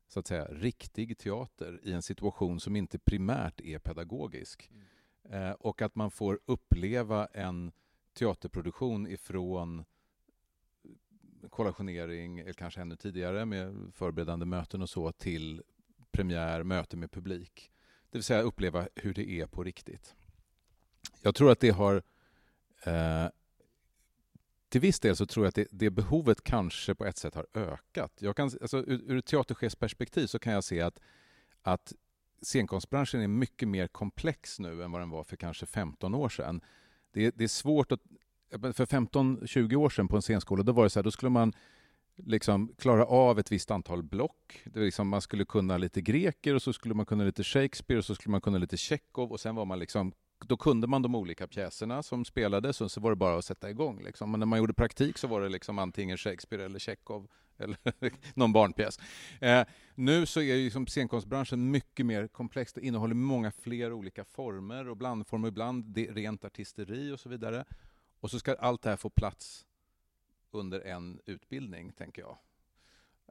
så 0.08 0.20
att 0.20 0.26
säga, 0.26 0.44
riktig 0.44 1.18
teater 1.18 1.80
i 1.82 1.92
en 1.92 2.02
situation 2.02 2.60
som 2.60 2.76
inte 2.76 2.98
primärt 2.98 3.60
är 3.60 3.78
pedagogisk. 3.78 4.70
Eh, 5.30 5.50
och 5.50 5.82
att 5.82 5.94
man 5.94 6.10
får 6.10 6.40
uppleva 6.44 7.26
en 7.26 7.72
teaterproduktion 8.14 9.06
ifrån 9.06 9.78
eh, 9.78 11.48
kollationering, 11.48 12.38
eller 12.38 12.52
kanske 12.52 12.80
ännu 12.80 12.96
tidigare 12.96 13.44
med 13.44 13.92
förberedande 13.94 14.46
möten 14.46 14.82
och 14.82 14.90
så, 14.90 15.12
till 15.12 15.62
premiär, 16.10 16.62
möte 16.62 16.96
med 16.96 17.10
publik. 17.10 17.70
Det 18.10 18.18
vill 18.18 18.24
säga 18.24 18.42
uppleva 18.42 18.88
hur 18.94 19.14
det 19.14 19.30
är 19.30 19.46
på 19.46 19.64
riktigt. 19.64 20.14
Jag 21.22 21.34
tror 21.34 21.50
att 21.50 21.60
det 21.60 21.70
har... 21.70 22.02
Eh, 22.86 23.28
till 24.68 24.80
viss 24.80 25.00
del 25.00 25.16
så 25.16 25.26
tror 25.26 25.46
jag 25.46 25.48
att 25.48 25.54
det, 25.54 25.68
det 25.70 25.90
behovet 25.90 26.44
kanske 26.44 26.94
på 26.94 27.04
ett 27.04 27.16
sätt 27.16 27.34
har 27.34 27.46
ökat. 27.54 28.12
Jag 28.18 28.36
kan, 28.36 28.50
alltså, 28.60 28.78
ur, 28.78 29.02
ur 29.10 29.16
ett 29.16 29.26
teaterchefsperspektiv 29.26 30.26
så 30.26 30.38
kan 30.38 30.52
jag 30.52 30.64
se 30.64 30.80
att, 30.80 31.00
att 31.62 31.92
scenkonstbranschen 32.42 33.20
är 33.20 33.28
mycket 33.28 33.68
mer 33.68 33.86
komplex 33.86 34.58
nu 34.58 34.82
än 34.82 34.92
vad 34.92 35.00
den 35.00 35.10
var 35.10 35.24
för 35.24 35.36
kanske 35.36 35.66
15 35.66 36.14
år 36.14 36.28
sedan. 36.28 36.60
Det, 37.12 37.30
det 37.36 37.44
är 37.44 37.48
svårt 37.48 37.92
att... 37.92 38.00
För 38.50 38.86
15-20 38.86 39.74
år 39.74 39.90
sedan 39.90 40.08
på 40.08 40.16
en 40.16 40.22
scenskola, 40.22 40.62
då 40.62 40.72
var 40.72 40.84
det 40.84 40.90
så 40.90 40.98
här, 40.98 41.04
då 41.04 41.10
skulle 41.10 41.30
man 41.30 41.52
liksom 42.16 42.74
klara 42.78 43.06
av 43.06 43.38
ett 43.38 43.52
visst 43.52 43.70
antal 43.70 44.02
block. 44.02 44.62
Det 44.64 44.78
var 44.78 44.84
liksom, 44.84 45.08
man 45.08 45.20
skulle 45.20 45.44
kunna 45.44 45.78
lite 45.78 46.00
greker 46.00 46.54
och 46.54 46.62
så 46.62 46.72
skulle 46.72 46.94
man 46.94 47.06
kunna 47.06 47.24
lite 47.24 47.44
Shakespeare 47.44 47.98
och 47.98 48.04
så 48.04 48.14
skulle 48.14 48.30
man 48.30 48.40
kunna 48.40 48.58
lite 48.58 48.76
Tjechov 48.76 49.32
och 49.32 49.40
sen 49.40 49.54
var 49.54 49.64
man 49.64 49.78
liksom 49.78 50.12
då 50.46 50.56
kunde 50.56 50.86
man 50.86 51.02
de 51.02 51.14
olika 51.14 51.46
pjäserna 51.46 52.02
som 52.02 52.24
spelades 52.24 52.80
och 52.80 52.90
så 52.90 53.00
var 53.00 53.10
det 53.10 53.16
bara 53.16 53.38
att 53.38 53.44
sätta 53.44 53.70
igång. 53.70 54.02
Liksom. 54.02 54.30
Men 54.30 54.40
när 54.40 54.46
man 54.46 54.58
gjorde 54.58 54.74
praktik 54.74 55.18
så 55.18 55.26
var 55.26 55.40
det 55.40 55.48
liksom 55.48 55.78
antingen 55.78 56.16
Shakespeare 56.16 56.64
eller 56.64 56.78
Tjechov 56.78 57.28
eller 57.58 57.78
någon 58.34 58.52
barnpjäs. 58.52 58.98
Eh, 59.40 59.66
nu 59.94 60.26
så 60.26 60.40
är 60.40 60.54
ju 60.54 60.64
liksom 60.64 60.86
scenkonstbranschen 60.86 61.70
mycket 61.70 62.06
mer 62.06 62.26
komplex. 62.26 62.72
Det 62.72 62.80
innehåller 62.80 63.14
många 63.14 63.50
fler 63.50 63.92
olika 63.92 64.24
former 64.24 64.88
och 64.88 64.96
blandformer, 64.96 65.48
ibland 65.48 65.84
det, 65.84 66.10
rent 66.10 66.44
artisteri 66.44 67.12
och 67.12 67.20
så 67.20 67.28
vidare. 67.28 67.64
Och 68.20 68.30
så 68.30 68.38
ska 68.38 68.54
allt 68.54 68.82
det 68.82 68.90
här 68.90 68.96
få 68.96 69.10
plats 69.10 69.66
under 70.50 70.80
en 70.80 71.20
utbildning, 71.26 71.92
tänker 71.92 72.22
jag. 72.22 72.38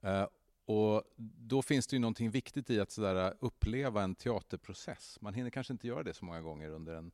Eh, 0.04 0.28
och 0.66 1.04
då 1.18 1.62
finns 1.62 1.88
det 1.88 1.96
ju 1.96 2.00
någonting 2.00 2.30
viktigt 2.30 2.70
i 2.70 2.80
att 2.80 2.92
sådär 2.92 3.26
eh, 3.26 3.34
uppleva 3.40 4.04
en 4.04 4.16
teaterprocess. 4.16 5.18
Man 5.22 5.34
hinner 5.34 5.50
kanske 5.50 5.74
inte 5.74 5.88
göra 5.88 6.04
det 6.04 6.14
så 6.14 6.26
många 6.26 6.42
gånger 6.42 6.70
under 6.70 6.96
en, 6.96 7.12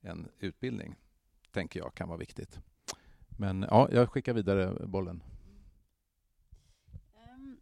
en 0.00 0.28
utbildning, 0.38 0.96
tänker 1.52 1.80
jag 1.80 1.94
kan 1.94 2.08
vara 2.08 2.18
viktigt. 2.18 2.60
Men 3.28 3.66
ja, 3.70 3.88
jag 3.92 4.10
skickar 4.10 4.32
vidare 4.34 4.86
bollen. 4.86 5.22
Ehm, 7.14 7.50
eh, 7.50 7.56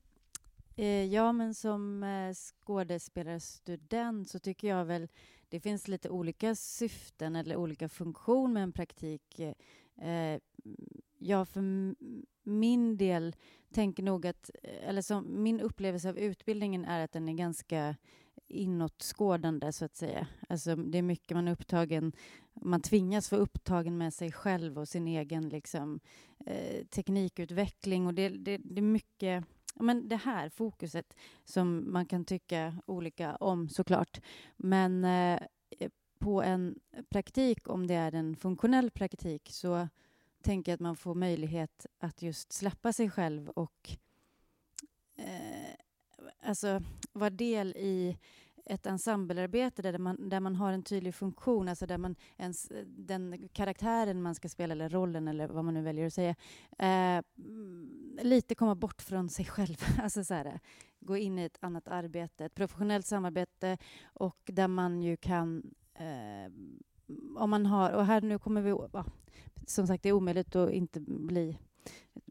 Eh, 0.78 1.04
ja, 1.04 1.32
men 1.32 1.54
som 1.54 2.02
eh, 2.02 2.34
skådespelarstudent 2.34 4.28
så 4.28 4.38
tycker 4.38 4.68
jag 4.68 4.84
väl 4.84 5.08
det 5.48 5.60
finns 5.60 5.88
lite 5.88 6.10
olika 6.10 6.54
syften 6.54 7.36
eller 7.36 7.56
olika 7.56 7.88
funktion 7.88 8.52
med 8.52 8.62
en 8.62 8.72
praktik. 8.72 9.38
Eh, 9.38 9.54
eh 10.08 10.40
Jag 11.18 11.48
för 11.48 11.62
min 12.42 12.96
del 12.96 13.36
tänker 13.72 14.02
nog 14.02 14.26
att, 14.26 14.50
eh, 14.62 14.88
eller 14.88 15.02
som 15.02 15.42
min 15.42 15.60
upplevelse 15.60 16.08
av 16.08 16.18
utbildningen 16.18 16.84
är 16.84 17.04
att 17.04 17.12
den 17.12 17.28
är 17.28 17.34
ganska 17.34 17.96
inåtskådande 18.46 19.72
så 19.72 19.84
att 19.84 19.96
säga. 19.96 20.26
Alltså 20.48 20.76
det 20.76 20.98
är 20.98 21.02
mycket 21.02 21.34
man 21.34 21.48
är 21.48 21.52
upptagen, 21.52 22.12
man 22.52 22.82
tvingas 22.82 23.32
vara 23.32 23.42
upptagen 23.42 23.98
med 23.98 24.14
sig 24.14 24.32
själv 24.32 24.78
och 24.78 24.88
sin 24.88 25.08
egen 25.08 25.48
liksom, 25.48 26.00
eh, 26.46 26.86
teknikutveckling 26.86 28.06
och 28.06 28.14
det, 28.14 28.28
det, 28.28 28.58
det 28.58 28.80
är 28.80 28.82
mycket 28.82 29.44
men 29.80 30.08
det 30.08 30.16
här 30.16 30.48
fokuset 30.48 31.16
som 31.44 31.92
man 31.92 32.06
kan 32.06 32.24
tycka 32.24 32.74
olika 32.86 33.36
om 33.36 33.68
såklart. 33.68 34.20
Men 34.56 35.04
eh, 35.04 35.40
på 36.18 36.42
en 36.42 36.80
praktik, 37.08 37.68
om 37.68 37.86
det 37.86 37.94
är 37.94 38.14
en 38.14 38.36
funktionell 38.36 38.90
praktik, 38.90 39.48
så 39.52 39.88
tänker 40.42 40.72
jag 40.72 40.74
att 40.74 40.80
man 40.80 40.96
får 40.96 41.14
möjlighet 41.14 41.86
att 41.98 42.22
just 42.22 42.52
släppa 42.52 42.92
sig 42.92 43.10
själv 43.10 43.48
och 43.48 43.96
eh, 45.16 45.74
alltså 46.42 46.82
vara 47.12 47.30
del 47.30 47.76
i 47.76 48.18
ett 48.68 48.86
ensemblearbete 48.86 49.82
där 49.82 49.98
man, 49.98 50.28
där 50.28 50.40
man 50.40 50.56
har 50.56 50.72
en 50.72 50.82
tydlig 50.82 51.14
funktion, 51.14 51.68
alltså 51.68 51.86
där 51.86 51.98
man 51.98 52.16
ens, 52.36 52.72
den 52.86 53.48
karaktären 53.52 54.22
man 54.22 54.34
ska 54.34 54.48
spela, 54.48 54.72
eller 54.72 54.88
rollen, 54.88 55.28
eller 55.28 55.48
vad 55.48 55.64
man 55.64 55.74
nu 55.74 55.82
väljer 55.82 56.06
att 56.06 56.14
säga, 56.14 56.34
eh, 56.78 57.22
mm, 57.38 58.18
lite 58.22 58.54
komma 58.54 58.74
bort 58.74 59.02
från 59.02 59.28
sig 59.28 59.44
själv. 59.44 59.76
Alltså 60.02 60.24
så 60.24 60.34
här, 60.34 60.60
gå 61.00 61.16
in 61.16 61.38
i 61.38 61.44
ett 61.44 61.58
annat 61.60 61.88
arbete, 61.88 62.44
ett 62.44 62.54
professionellt 62.54 63.06
samarbete 63.06 63.78
och 64.04 64.38
där 64.46 64.68
man 64.68 65.02
ju 65.02 65.16
kan 65.16 65.62
eh, 65.94 66.52
om 67.36 67.50
man 67.50 67.66
har, 67.66 67.92
och 67.92 68.06
här 68.06 68.20
nu 68.20 68.38
kommer 68.38 68.60
vi, 68.62 68.70
ja, 68.70 69.04
som 69.66 69.86
sagt 69.86 70.02
det 70.02 70.08
är 70.08 70.12
omöjligt 70.12 70.56
att 70.56 70.70
inte 70.70 71.00
bli, 71.00 71.58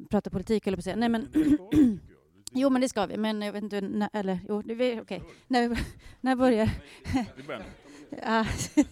prata 0.10 0.30
politik 0.30 0.68
eller 0.68 0.78
på 0.78 0.80
att 0.80 0.84
säga, 0.84 0.96
nej 0.96 1.10
men 1.10 1.28
Jo, 2.52 2.70
men 2.70 2.82
det 2.82 2.90
ska 2.90 3.06
vi. 3.06 3.18
Men 3.18 3.42
jag 3.42 3.54
vet 3.54 3.64
inte 3.64 3.82
när, 3.82 4.10
eller 4.14 4.40
jo, 4.48 4.60
okej. 4.60 4.76
Okay. 4.76 5.00
okej. 5.00 5.24
När, 5.48 5.80
när 6.22 6.36
börjar... 6.36 6.70
Ja. 8.10 8.46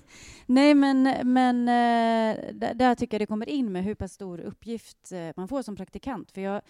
Nej, 0.48 0.74
men, 0.74 1.04
men 1.34 1.68
eh, 1.68 2.54
där, 2.54 2.74
där 2.74 2.96
tycker 2.96 3.16
jag 3.16 3.22
det 3.22 3.26
kommer 3.26 3.50
in 3.50 3.72
med 3.72 3.84
hur 3.84 3.96
pass 3.96 4.14
stor 4.14 4.40
uppgift 4.40 5.12
eh, 5.12 5.30
man 5.36 5.48
får 5.48 5.62
som 5.62 5.76
praktikant. 5.76 6.32
För 6.32 6.42
jag, 6.42 6.62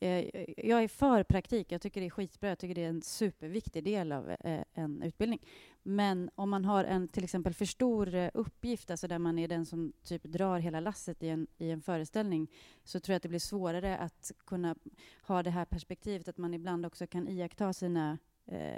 eh, 0.00 0.24
jag 0.66 0.82
är 0.82 0.88
för 0.88 1.22
praktik. 1.22 1.72
Jag 1.72 1.80
tycker 1.80 2.00
det 2.00 2.06
är 2.06 2.10
skitbra. 2.10 2.48
Jag 2.48 2.58
tycker 2.58 2.74
det 2.74 2.84
är 2.84 2.88
en 2.88 3.02
superviktig 3.02 3.84
del 3.84 4.12
av 4.12 4.36
en 4.74 5.02
utbildning. 5.02 5.40
Men 5.82 6.30
om 6.34 6.50
man 6.50 6.64
har 6.64 6.84
en 6.84 7.08
till 7.08 7.24
exempel 7.24 7.54
för 7.54 7.64
stor 7.64 8.30
uppgift, 8.34 8.90
alltså 8.90 9.08
där 9.08 9.18
man 9.18 9.38
är 9.38 9.48
den 9.48 9.66
som 9.66 9.92
typ 10.02 10.22
drar 10.22 10.58
hela 10.58 10.80
lasset 10.80 11.22
i 11.22 11.28
en, 11.28 11.46
i 11.58 11.70
en 11.70 11.82
föreställning, 11.82 12.50
så 12.84 13.00
tror 13.00 13.12
jag 13.12 13.16
att 13.16 13.22
det 13.22 13.28
blir 13.28 13.38
svårare 13.38 13.98
att 13.98 14.32
kunna 14.46 14.76
ha 15.22 15.42
det 15.42 15.50
här 15.50 15.64
perspektivet 15.64 16.28
att 16.28 16.38
man 16.38 16.54
ibland 16.54 16.86
också 16.86 17.06
kan 17.06 17.28
iaktta 17.28 17.72
sina 17.72 18.18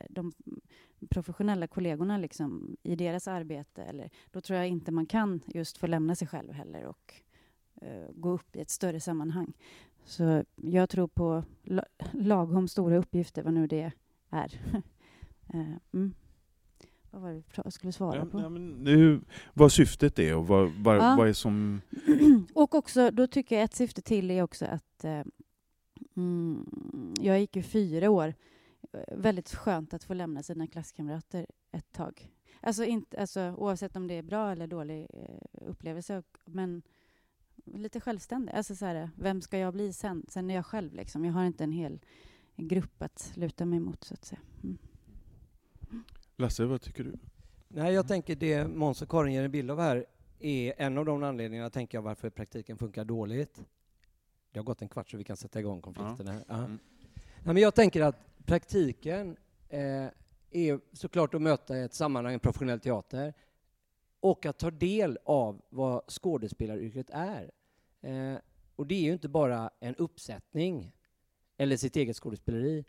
de 0.08 0.32
professionella 1.10 1.66
kollegorna 1.66 2.18
liksom, 2.18 2.76
i 2.82 2.96
deras 2.96 3.28
arbete. 3.28 3.82
Eller, 3.82 4.10
då 4.30 4.40
tror 4.40 4.58
jag 4.58 4.68
inte 4.68 4.92
man 4.92 5.06
kan 5.06 5.40
just 5.46 5.78
få 5.78 5.86
lämna 5.86 6.14
sig 6.14 6.28
själv 6.28 6.52
heller 6.52 6.84
och 6.84 7.14
eh, 7.82 8.10
gå 8.14 8.30
upp 8.30 8.56
i 8.56 8.60
ett 8.60 8.70
större 8.70 9.00
sammanhang. 9.00 9.52
Så 10.04 10.44
jag 10.56 10.90
tror 10.90 11.06
på 11.08 11.44
la, 11.62 11.84
lagom 12.12 12.68
stora 12.68 12.96
uppgifter, 12.96 13.42
vad 13.42 13.54
nu 13.54 13.66
det 13.66 13.92
är. 14.30 14.60
eh, 15.54 15.74
mm. 15.92 16.14
Vad 17.10 17.22
var 17.22 17.30
det 17.32 17.42
pra- 17.52 17.70
skulle 17.70 17.92
svara 17.92 18.16
Ja, 18.16 18.24
på? 18.26 18.40
ja, 18.40 18.48
nu, 18.48 19.20
vad 19.52 19.72
syftet 19.72 20.18
är 20.18 20.34
och 20.36 20.46
vad, 20.46 20.70
vad, 20.72 20.96
Ja. 20.96 21.14
vad 21.18 21.28
är 21.28 21.32
som... 21.32 21.80
och 22.54 22.74
också, 22.74 23.10
då 23.10 23.26
tycker 23.26 23.56
jag 23.56 23.64
ett 23.64 23.74
syfte 23.74 24.02
till 24.02 24.30
är 24.30 24.42
också 24.42 24.64
att 24.64 25.04
eh, 25.04 25.22
mm, 26.16 26.66
jag 27.20 27.40
gick 27.40 27.56
ju 27.56 27.62
fyra 27.62 28.10
år. 28.10 28.34
Väldigt 29.12 29.54
skönt 29.54 29.94
att 29.94 30.04
få 30.04 30.14
lämna 30.14 30.42
sina 30.42 30.66
klasskamrater 30.66 31.46
ett 31.72 31.92
tag. 31.92 32.30
Alltså, 32.60 32.84
inte, 32.84 33.20
alltså 33.20 33.54
oavsett 33.58 33.96
om 33.96 34.06
det 34.06 34.14
är 34.14 34.22
bra 34.22 34.52
eller 34.52 34.66
dålig 34.66 35.06
eh, 35.12 35.68
upplevelse. 35.68 36.22
Men 36.44 36.82
lite 37.64 38.00
självständig. 38.00 38.52
Alltså 38.52 38.76
så 38.76 38.86
här, 38.86 39.10
vem 39.16 39.42
ska 39.42 39.58
jag 39.58 39.74
bli 39.74 39.92
sen? 39.92 40.26
Sen 40.28 40.50
är 40.50 40.54
jag 40.54 40.66
själv 40.66 40.94
liksom. 40.94 41.24
Jag 41.24 41.32
har 41.32 41.44
inte 41.44 41.64
en 41.64 41.72
hel 41.72 42.00
grupp 42.56 43.02
att 43.02 43.32
luta 43.34 43.64
mig 43.64 43.80
mot 43.80 44.04
så 44.04 44.14
att 44.14 44.24
säga. 44.24 44.40
Mm. 44.62 44.78
Lasse, 46.36 46.64
vad 46.64 46.80
tycker 46.80 47.04
du? 47.04 47.14
Nej, 47.68 47.94
jag 47.94 48.08
tänker 48.08 48.36
det 48.36 48.68
Måns 48.68 49.02
och 49.02 49.08
Karin 49.08 49.34
ger 49.34 49.44
en 49.44 49.50
bild 49.50 49.70
av 49.70 49.80
här 49.80 50.06
är 50.38 50.74
en 50.78 50.98
av 50.98 51.04
de 51.04 51.22
anledningarna, 51.22 51.70
tänker 51.70 51.98
jag, 51.98 52.02
varför 52.02 52.30
praktiken 52.30 52.78
funkar 52.78 53.04
dåligt. 53.04 53.64
Det 54.52 54.58
har 54.58 54.64
gått 54.64 54.82
en 54.82 54.88
kvart 54.88 55.10
så 55.10 55.16
vi 55.16 55.24
kan 55.24 55.36
sätta 55.36 55.60
igång 55.60 55.80
konflikten 55.80 56.28
här. 56.28 56.44
Ja. 56.48 56.54
Mm. 56.54 56.78
Nej, 57.42 57.54
men 57.54 57.56
jag 57.56 57.74
tänker 57.74 58.02
att 58.02 58.16
praktiken 58.46 59.36
eh, 59.68 60.08
är 60.50 60.80
såklart 60.92 61.34
att 61.34 61.42
möta 61.42 61.78
i 61.78 61.82
ett 61.82 61.94
sammanhang, 61.94 62.34
en 62.34 62.40
professionell 62.40 62.80
teater, 62.80 63.34
och 64.20 64.46
att 64.46 64.58
ta 64.58 64.70
del 64.70 65.18
av 65.24 65.62
vad 65.68 66.10
skådespelaryrket 66.10 67.10
är. 67.10 67.50
Eh, 68.00 68.38
och 68.76 68.86
det 68.86 68.94
är 68.94 69.02
ju 69.02 69.12
inte 69.12 69.28
bara 69.28 69.70
en 69.80 69.94
uppsättning 69.94 70.92
eller 71.56 71.76
sitt 71.76 71.96
eget 71.96 72.16
skådespeleri. 72.16 72.84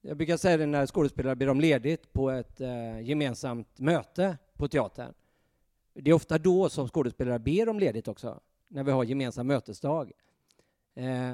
Jag 0.00 0.16
brukar 0.16 0.36
säga 0.36 0.56
det 0.56 0.66
när 0.66 0.86
skådespelare 0.86 1.36
ber 1.36 1.48
om 1.48 1.60
ledigt 1.60 2.12
på 2.12 2.30
ett 2.30 2.60
eh, 2.60 3.00
gemensamt 3.00 3.78
möte 3.78 4.38
på 4.54 4.68
teatern. 4.68 5.14
Det 5.94 6.10
är 6.10 6.14
ofta 6.14 6.38
då 6.38 6.68
som 6.68 6.88
skådespelare 6.88 7.38
ber 7.38 7.68
om 7.68 7.78
ledigt 7.78 8.08
också, 8.08 8.40
när 8.68 8.84
vi 8.84 8.90
har 8.90 9.04
gemensam 9.04 9.46
mötesdag. 9.46 10.12
Eh, 10.94 11.32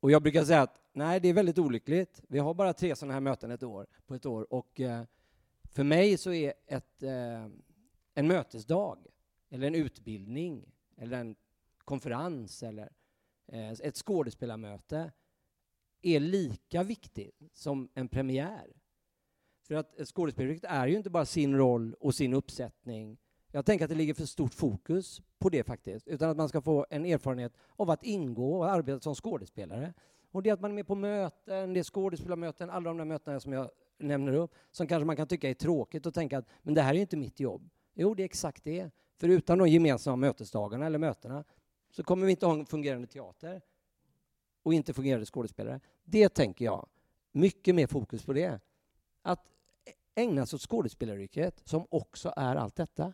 och 0.00 0.10
jag 0.10 0.22
brukar 0.22 0.44
säga 0.44 0.62
att 0.62 0.80
nej, 0.98 1.20
det 1.20 1.28
är 1.28 1.32
väldigt 1.32 1.58
olyckligt. 1.58 2.22
Vi 2.28 2.38
har 2.38 2.54
bara 2.54 2.72
tre 2.72 2.96
sådana 2.96 3.12
här 3.12 3.20
möten 3.20 3.50
ett 3.50 3.62
år, 3.62 3.86
på 4.06 4.14
ett 4.14 4.26
år. 4.26 4.52
Och 4.52 4.80
eh, 4.80 5.04
för 5.64 5.84
mig 5.84 6.16
så 6.16 6.32
är 6.32 6.52
ett, 6.66 7.02
eh, 7.02 7.46
en 8.14 8.28
mötesdag, 8.28 9.06
eller 9.50 9.66
en 9.66 9.74
utbildning, 9.74 10.72
eller 10.96 11.20
en 11.20 11.36
konferens, 11.84 12.62
eller 12.62 12.92
eh, 13.46 13.70
ett 13.70 13.96
skådespelarmöte 13.96 15.12
är 16.02 16.20
lika 16.20 16.82
viktigt 16.82 17.42
som 17.52 17.88
en 17.94 18.08
premiär. 18.08 18.72
För 19.62 19.74
att 19.74 19.96
ett 19.96 20.08
skådespeleri 20.08 20.60
är 20.62 20.86
ju 20.86 20.96
inte 20.96 21.10
bara 21.10 21.24
sin 21.24 21.56
roll 21.56 21.94
och 21.94 22.14
sin 22.14 22.34
uppsättning. 22.34 23.18
Jag 23.52 23.66
tänker 23.66 23.84
att 23.84 23.88
det 23.88 23.94
ligger 23.94 24.14
för 24.14 24.26
stort 24.26 24.54
fokus 24.54 25.22
på 25.38 25.48
det 25.48 25.64
faktiskt, 25.64 26.08
utan 26.08 26.30
att 26.30 26.36
man 26.36 26.48
ska 26.48 26.60
få 26.60 26.86
en 26.90 27.04
erfarenhet 27.04 27.52
av 27.76 27.90
att 27.90 28.02
ingå 28.02 28.58
och 28.58 28.70
arbeta 28.70 29.00
som 29.00 29.14
skådespelare. 29.14 29.94
Och 30.30 30.42
det 30.42 30.50
är 30.50 30.54
att 30.54 30.60
man 30.60 30.70
är 30.70 30.74
med 30.74 30.86
på 30.86 30.94
möten, 30.94 31.72
det 31.72 31.80
är 31.80 31.84
skådespelarmöten, 31.84 32.70
alla 32.70 32.90
de 32.90 32.96
där 32.98 33.04
mötena 33.04 33.40
som 33.40 33.52
jag 33.52 33.70
nämner 33.98 34.32
upp, 34.32 34.54
som 34.70 34.86
kanske 34.86 35.04
man 35.04 35.16
kan 35.16 35.26
tycka 35.26 35.50
är 35.50 35.54
tråkigt 35.54 36.06
och 36.06 36.14
tänka 36.14 36.38
att 36.38 36.46
men 36.62 36.74
det 36.74 36.82
här 36.82 36.90
är 36.90 36.94
ju 36.94 37.00
inte 37.00 37.16
mitt 37.16 37.40
jobb. 37.40 37.70
Jo, 37.94 38.14
det 38.14 38.22
är 38.22 38.24
exakt 38.24 38.64
det. 38.64 38.90
För 39.16 39.28
utan 39.28 39.58
de 39.58 39.68
gemensamma 39.68 40.16
mötesdagarna 40.16 40.86
eller 40.86 40.98
mötena 40.98 41.44
så 41.90 42.02
kommer 42.02 42.26
vi 42.26 42.30
inte 42.30 42.46
ha 42.46 42.54
en 42.54 42.66
fungerande 42.66 43.06
teater 43.06 43.62
och 44.62 44.74
inte 44.74 44.94
fungerande 44.94 45.26
skådespelare. 45.26 45.80
Det 46.04 46.28
tänker 46.28 46.64
jag. 46.64 46.88
Mycket 47.32 47.74
mer 47.74 47.86
fokus 47.86 48.24
på 48.24 48.32
det. 48.32 48.60
Att 49.22 49.46
ägna 50.14 50.46
sig 50.46 50.56
åt 50.56 50.62
skådespelaryrket 50.62 51.62
som 51.64 51.86
också 51.90 52.32
är 52.36 52.56
allt 52.56 52.76
detta. 52.76 53.12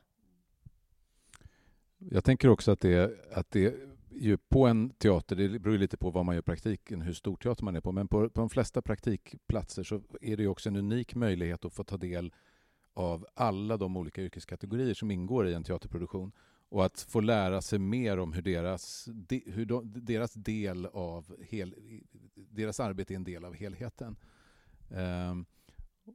Jag 1.99 2.25
tänker 2.25 2.49
också 2.49 2.71
att 2.73 2.80
det, 2.80 3.19
att 3.32 3.50
det 3.50 3.75
ju 4.16 4.36
på 4.36 4.66
en 4.66 4.90
teater, 4.90 5.36
det 5.36 5.58
beror 5.58 5.78
lite 5.78 5.96
på 5.96 6.10
vad 6.10 6.24
man 6.24 6.34
gör 6.34 6.42
praktiken, 6.42 7.00
hur 7.00 7.12
stor 7.12 7.36
teater 7.36 7.64
man 7.64 7.76
är 7.76 7.80
på, 7.80 7.92
men 7.92 8.08
på, 8.08 8.30
på 8.30 8.40
de 8.40 8.50
flesta 8.50 8.82
praktikplatser 8.82 9.82
så 9.82 10.02
är 10.20 10.36
det 10.36 10.42
ju 10.42 10.48
också 10.48 10.68
en 10.68 10.76
unik 10.76 11.14
möjlighet 11.14 11.64
att 11.64 11.72
få 11.72 11.84
ta 11.84 11.96
del 11.96 12.32
av 12.94 13.26
alla 13.34 13.76
de 13.76 13.96
olika 13.96 14.22
yrkeskategorier 14.22 14.94
som 14.94 15.10
ingår 15.10 15.48
i 15.48 15.54
en 15.54 15.64
teaterproduktion 15.64 16.32
och 16.68 16.84
att 16.84 17.00
få 17.00 17.20
lära 17.20 17.62
sig 17.62 17.78
mer 17.78 18.18
om 18.18 18.32
hur 18.32 18.42
deras, 18.42 19.08
de, 19.12 19.42
hur 19.46 19.64
de, 19.66 19.92
deras 19.94 20.34
del 20.34 20.86
av 20.86 21.36
hel, 21.42 21.74
deras 22.34 22.80
arbete 22.80 23.14
är 23.14 23.16
en 23.16 23.24
del 23.24 23.44
av 23.44 23.54
helheten. 23.54 24.16
Um, 24.88 25.46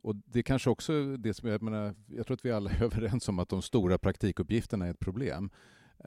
och 0.01 0.15
det 0.15 0.43
kanske 0.43 0.69
också 0.69 1.17
det 1.17 1.33
som 1.33 1.49
jag 1.49 1.61
menar, 1.61 1.95
jag 2.07 2.27
tror 2.27 2.35
att 2.35 2.45
vi 2.45 2.51
alla 2.51 2.71
är 2.71 2.83
överens 2.83 3.29
om 3.29 3.39
att 3.39 3.49
de 3.49 3.61
stora 3.61 3.97
praktikuppgifterna 3.97 4.85
är 4.85 4.91
ett 4.91 4.99
problem. 4.99 5.49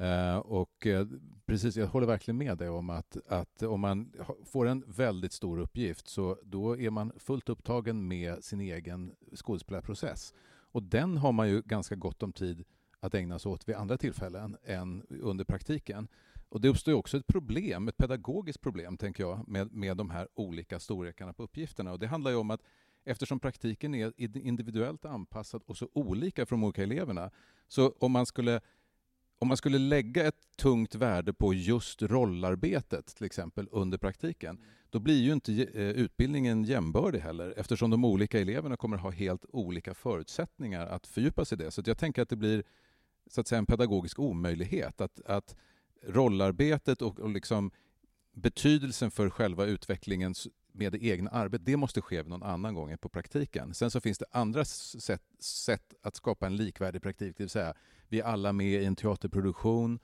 Uh, 0.00 0.36
och 0.36 0.86
uh, 0.86 1.06
precis, 1.46 1.76
jag 1.76 1.86
håller 1.86 2.06
verkligen 2.06 2.38
med 2.38 2.58
dig 2.58 2.68
om 2.68 2.90
att, 2.90 3.16
att 3.28 3.62
om 3.62 3.80
man 3.80 4.12
får 4.44 4.66
en 4.66 4.84
väldigt 4.86 5.32
stor 5.32 5.58
uppgift 5.58 6.08
så 6.08 6.38
då 6.42 6.78
är 6.78 6.90
man 6.90 7.12
fullt 7.16 7.48
upptagen 7.48 8.08
med 8.08 8.44
sin 8.44 8.60
egen 8.60 9.14
skådespelarprocess. 9.34 10.34
Och 10.72 10.82
den 10.82 11.16
har 11.16 11.32
man 11.32 11.48
ju 11.48 11.62
ganska 11.62 11.94
gott 11.94 12.22
om 12.22 12.32
tid 12.32 12.64
att 13.00 13.14
ägna 13.14 13.38
sig 13.38 13.50
åt 13.50 13.68
vid 13.68 13.76
andra 13.76 13.98
tillfällen 13.98 14.56
än 14.64 15.06
under 15.08 15.44
praktiken. 15.44 16.08
Och 16.48 16.60
det 16.60 16.68
uppstår 16.68 16.92
också 16.92 17.16
ett 17.16 17.26
problem, 17.26 17.88
ett 17.88 17.96
pedagogiskt 17.96 18.60
problem, 18.60 18.96
tänker 18.96 19.22
jag, 19.22 19.48
med, 19.48 19.72
med 19.72 19.96
de 19.96 20.10
här 20.10 20.28
olika 20.34 20.80
storlekarna 20.80 21.32
på 21.32 21.42
uppgifterna. 21.42 21.92
Och 21.92 21.98
det 21.98 22.06
handlar 22.06 22.30
ju 22.30 22.36
om 22.36 22.50
att 22.50 22.60
eftersom 23.04 23.40
praktiken 23.40 23.94
är 23.94 24.36
individuellt 24.36 25.04
anpassad 25.04 25.62
och 25.66 25.76
så 25.76 25.88
olika 25.92 26.46
för 26.46 26.56
de 26.56 26.64
olika 26.64 26.82
eleverna, 26.82 27.30
så 27.68 27.94
om 27.98 28.12
man 28.12 28.26
skulle 28.26 28.60
om 29.42 29.48
man 29.48 29.56
skulle 29.56 29.78
lägga 29.78 30.26
ett 30.26 30.56
tungt 30.56 30.94
värde 30.94 31.32
på 31.32 31.54
just 31.54 32.02
rollarbetet 32.02 33.06
till 33.06 33.26
exempel 33.26 33.68
under 33.72 33.98
praktiken, 33.98 34.58
då 34.90 35.00
blir 35.00 35.22
ju 35.22 35.32
inte 35.32 35.52
eh, 35.52 35.90
utbildningen 35.90 36.64
jämbördig 36.64 37.18
heller 37.18 37.54
eftersom 37.56 37.90
de 37.90 38.04
olika 38.04 38.40
eleverna 38.40 38.76
kommer 38.76 38.96
ha 38.96 39.10
helt 39.10 39.44
olika 39.48 39.94
förutsättningar 39.94 40.86
att 40.86 41.06
fördjupa 41.06 41.44
sig 41.44 41.58
i 41.60 41.64
det. 41.64 41.70
Så 41.70 41.82
jag 41.84 41.98
tänker 41.98 42.22
att 42.22 42.28
det 42.28 42.36
blir 42.36 42.64
så 43.30 43.40
att 43.40 43.48
säga 43.48 43.58
en 43.58 43.66
pedagogisk 43.66 44.18
omöjlighet 44.18 45.00
att, 45.00 45.20
att 45.26 45.56
rollarbetet 46.06 47.02
och, 47.02 47.20
och 47.20 47.30
liksom 47.30 47.70
betydelsen 48.32 49.10
för 49.10 49.30
själva 49.30 49.64
utvecklingen 49.64 50.34
med 50.72 50.92
det 50.92 51.04
egna 51.04 51.30
arbetet, 51.30 51.66
det 51.66 51.76
måste 51.76 52.00
ske 52.00 52.22
någon 52.22 52.42
annan 52.42 52.74
gång 52.74 52.90
än 52.90 52.98
på 52.98 53.08
praktiken. 53.08 53.74
Sen 53.74 53.90
så 53.90 54.00
finns 54.00 54.18
det 54.18 54.26
andra 54.30 54.64
sätt, 54.64 55.22
sätt 55.40 55.94
att 56.02 56.16
skapa 56.16 56.46
en 56.46 56.56
likvärdig 56.56 57.02
praktik, 57.02 57.36
det 57.36 57.42
vill 57.42 57.50
säga 57.50 57.74
vi 58.12 58.20
är 58.20 58.24
alla 58.24 58.52
med 58.52 58.82
i 58.82 58.84
en 58.84 58.96
teaterproduktion, 58.96 59.98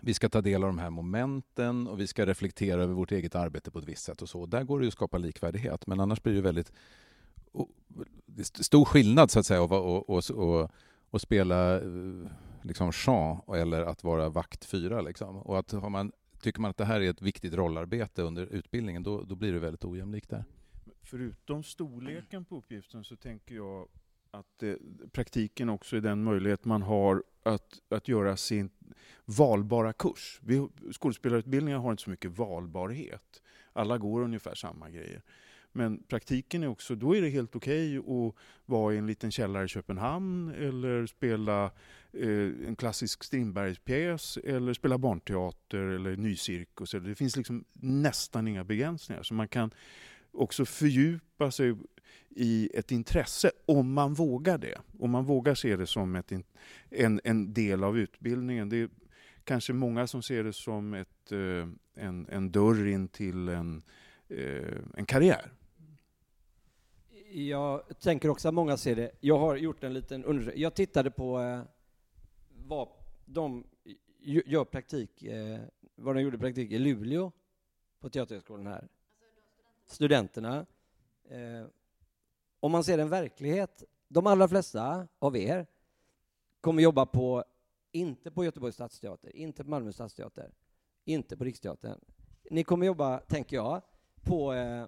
vi 0.00 0.14
ska 0.14 0.28
ta 0.28 0.40
del 0.40 0.62
av 0.62 0.68
de 0.68 0.78
här 0.78 0.90
momenten 0.90 1.86
och 1.86 2.00
vi 2.00 2.06
ska 2.06 2.26
reflektera 2.26 2.82
över 2.82 2.94
vårt 2.94 3.12
eget 3.12 3.34
arbete 3.34 3.70
på 3.70 3.78
ett 3.78 3.84
visst 3.84 4.04
sätt 4.04 4.22
och 4.22 4.28
så. 4.28 4.46
Där 4.46 4.64
går 4.64 4.80
det 4.80 4.86
att 4.86 4.92
skapa 4.92 5.18
likvärdighet, 5.18 5.86
men 5.86 6.00
annars 6.00 6.22
blir 6.22 6.34
det 6.34 6.40
väldigt 6.40 6.72
det 8.26 8.42
är 8.42 8.62
stor 8.62 8.84
skillnad 8.84 9.30
så 9.30 9.38
att 9.38 9.46
säga 9.46 9.68
att 11.10 11.22
spela 11.22 11.80
eh, 11.80 12.30
liksom 12.62 12.92
Jean 13.06 13.40
eller 13.54 13.82
att 13.82 14.04
vara 14.04 14.28
vakt 14.28 14.64
fyra. 14.64 15.00
Liksom. 15.00 15.36
Och 15.36 15.58
att 15.58 15.72
har 15.72 15.90
man 15.90 16.12
tycker 16.40 16.60
man 16.60 16.70
att 16.70 16.76
det 16.76 16.84
här 16.84 17.00
är 17.00 17.10
ett 17.10 17.22
viktigt 17.22 17.54
rollarbete 17.54 18.22
under 18.22 18.46
utbildningen, 18.46 19.02
då, 19.02 19.22
då 19.22 19.34
blir 19.34 19.52
det 19.52 19.58
väldigt 19.58 19.84
ojämlikt 19.84 20.30
där. 20.30 20.44
Förutom 21.02 21.62
storleken 21.62 22.44
på 22.44 22.56
uppgiften 22.56 23.04
så 23.04 23.16
tänker 23.16 23.54
jag 23.54 23.88
att 24.30 24.62
eh, 24.62 24.74
praktiken 25.12 25.68
också 25.68 25.96
är 25.96 26.00
den 26.00 26.24
möjlighet 26.24 26.64
man 26.64 26.82
har 26.82 27.22
att, 27.42 27.80
att 27.88 28.08
göra 28.08 28.36
sin 28.36 28.70
valbara 29.24 29.92
kurs. 29.92 30.40
Vi, 30.42 30.68
skådespelarutbildningar 30.92 31.78
har 31.78 31.90
inte 31.90 32.02
så 32.02 32.10
mycket 32.10 32.38
valbarhet. 32.38 33.42
Alla 33.72 33.98
går 33.98 34.22
ungefär 34.22 34.54
samma 34.54 34.90
grejer. 34.90 35.22
Men 35.72 36.02
praktiken 36.02 36.62
är 36.62 36.66
också, 36.66 36.94
då 36.94 37.16
är 37.16 37.22
det 37.22 37.28
helt 37.28 37.56
okej 37.56 37.98
okay 37.98 38.28
att 38.28 38.34
vara 38.66 38.94
i 38.94 38.98
en 38.98 39.06
liten 39.06 39.30
källare 39.30 39.64
i 39.64 39.68
Köpenhamn 39.68 40.54
eller 40.54 41.06
spela 41.06 41.64
eh, 42.12 42.68
en 42.68 42.76
klassisk 42.76 43.24
Strindbergspjäs 43.24 44.36
eller 44.36 44.72
spela 44.74 44.98
barnteater 44.98 45.78
eller 45.78 46.16
nycirkus. 46.16 46.90
Det 46.90 47.14
finns 47.14 47.36
liksom 47.36 47.64
nästan 47.72 48.48
inga 48.48 48.64
begränsningar. 48.64 49.22
Så 49.22 49.34
man 49.34 49.48
kan 49.48 49.70
också 50.32 50.64
fördjupa 50.64 51.50
sig 51.50 51.76
i 52.30 52.70
ett 52.74 52.92
intresse 52.92 53.50
om 53.66 53.92
man 53.92 54.14
vågar 54.14 54.58
det. 54.58 54.78
Om 54.98 55.10
man 55.10 55.24
vågar 55.24 55.54
se 55.54 55.76
det 55.76 55.86
som 55.86 56.16
ett, 56.16 56.32
en, 56.90 57.20
en 57.24 57.54
del 57.54 57.84
av 57.84 57.98
utbildningen. 57.98 58.68
Det 58.68 58.76
är 58.76 58.88
kanske 59.44 59.72
många 59.72 60.06
som 60.06 60.22
ser 60.22 60.44
det 60.44 60.52
som 60.52 60.94
ett, 60.94 61.32
eh, 61.32 61.68
en, 61.94 62.26
en 62.28 62.52
dörr 62.52 62.86
in 62.86 63.08
till 63.08 63.48
en, 63.48 63.82
eh, 64.28 64.78
en 64.96 65.06
karriär. 65.06 65.52
Jag 67.32 68.00
tänker 68.00 68.28
också 68.28 68.48
att 68.48 68.54
många 68.54 68.76
ser 68.76 68.96
det. 68.96 69.10
Jag 69.20 69.38
har 69.38 69.56
gjort 69.56 69.84
en 69.84 69.94
liten 69.94 70.24
undersökning. 70.24 70.62
Jag 70.62 70.74
tittade 70.74 71.10
på 71.10 71.40
eh, 71.40 71.62
vad 72.66 72.88
de 73.24 73.64
gör 74.22 74.64
praktik, 74.64 75.24
vad 75.94 76.16
de 76.16 76.22
gjorde 76.22 76.38
praktik 76.38 76.70
i 76.70 76.78
Luleå 76.78 77.32
på 78.00 78.10
Teaterhögskolan 78.10 78.66
här. 78.66 78.88
studenterna. 79.86 80.66
studenterna 81.26 81.70
om 82.60 82.72
man 82.72 82.84
ser 82.84 82.98
en 82.98 83.08
verklighet, 83.08 83.84
de 84.08 84.26
allra 84.26 84.48
flesta 84.48 85.08
av 85.18 85.36
er 85.36 85.66
kommer 86.60 86.82
jobba 86.82 87.06
på, 87.06 87.44
inte 87.92 88.30
på 88.30 88.44
Göteborgs 88.44 88.74
stadsteater, 88.74 89.36
inte 89.36 89.64
på 89.64 89.70
Malmö 89.70 89.92
stadsteater, 89.92 90.52
inte 91.04 91.36
på 91.36 91.44
Riksteatern. 91.44 92.00
Ni 92.50 92.64
kommer 92.64 92.86
jobba, 92.86 93.18
tänker 93.18 93.56
jag, 93.56 93.82
på 94.22 94.54
eh, 94.54 94.86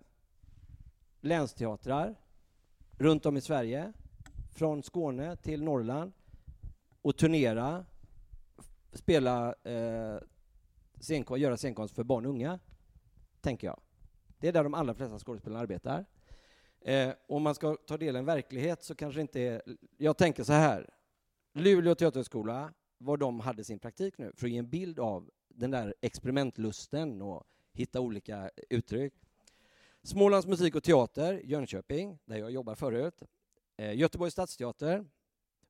länsteatrar, 1.21 2.15
runt 2.99 3.27
om 3.27 3.37
i 3.37 3.41
Sverige, 3.41 3.93
från 4.51 4.83
Skåne 4.83 5.37
till 5.37 5.63
Norrland 5.63 6.13
och 7.03 7.17
turnera, 7.17 7.85
spela 8.93 9.55
eh, 9.55 10.19
scenkonst, 11.01 11.41
göra 11.41 11.57
scenkonst 11.57 11.95
för 11.95 12.05
barn 12.05 12.27
och 12.27 12.31
unga, 12.31 12.59
tänker 13.41 13.67
jag. 13.67 13.81
Det 14.39 14.49
är 14.49 14.53
där 14.53 14.65
de 14.65 14.75
allra 14.75 14.95
flesta 14.95 15.19
skådespelarna 15.19 15.61
arbetar. 15.61 16.05
Eh, 16.85 17.13
om 17.27 17.43
man 17.43 17.55
ska 17.55 17.77
ta 17.87 17.97
del 17.97 18.17
av 18.17 18.21
en 18.21 18.27
verklighet 18.27 18.83
så 18.83 18.95
kanske 18.95 19.19
det 19.19 19.23
inte 19.23 19.41
är... 19.41 19.63
Jag 19.97 20.17
tänker 20.17 20.45
så 20.45 20.53
här. 20.53 20.91
Luleå 21.55 21.95
teaterhögskola, 21.95 22.73
var 22.99 23.17
de 23.17 23.41
hade 23.41 23.65
sin 23.65 23.79
praktik 23.79 24.19
nu, 24.19 24.33
för 24.37 24.47
att 24.47 24.53
ge 24.53 24.59
en 24.59 24.71
bild 24.71 24.99
av 24.99 25.31
den 25.49 25.71
där 25.71 25.95
experimentlusten 26.01 27.23
och 27.23 27.45
hitta 27.73 28.01
olika 28.01 28.51
uttryck. 28.71 29.13
Smålands 30.03 30.47
musik 30.47 30.75
och 30.75 30.83
teater, 30.83 31.41
Jönköping, 31.45 32.19
där 32.25 32.37
jag 32.37 32.51
jobbar 32.51 32.75
förut. 32.75 33.23
Eh, 33.77 33.95
Göteborgs 33.95 34.33
stadsteater, 34.33 35.05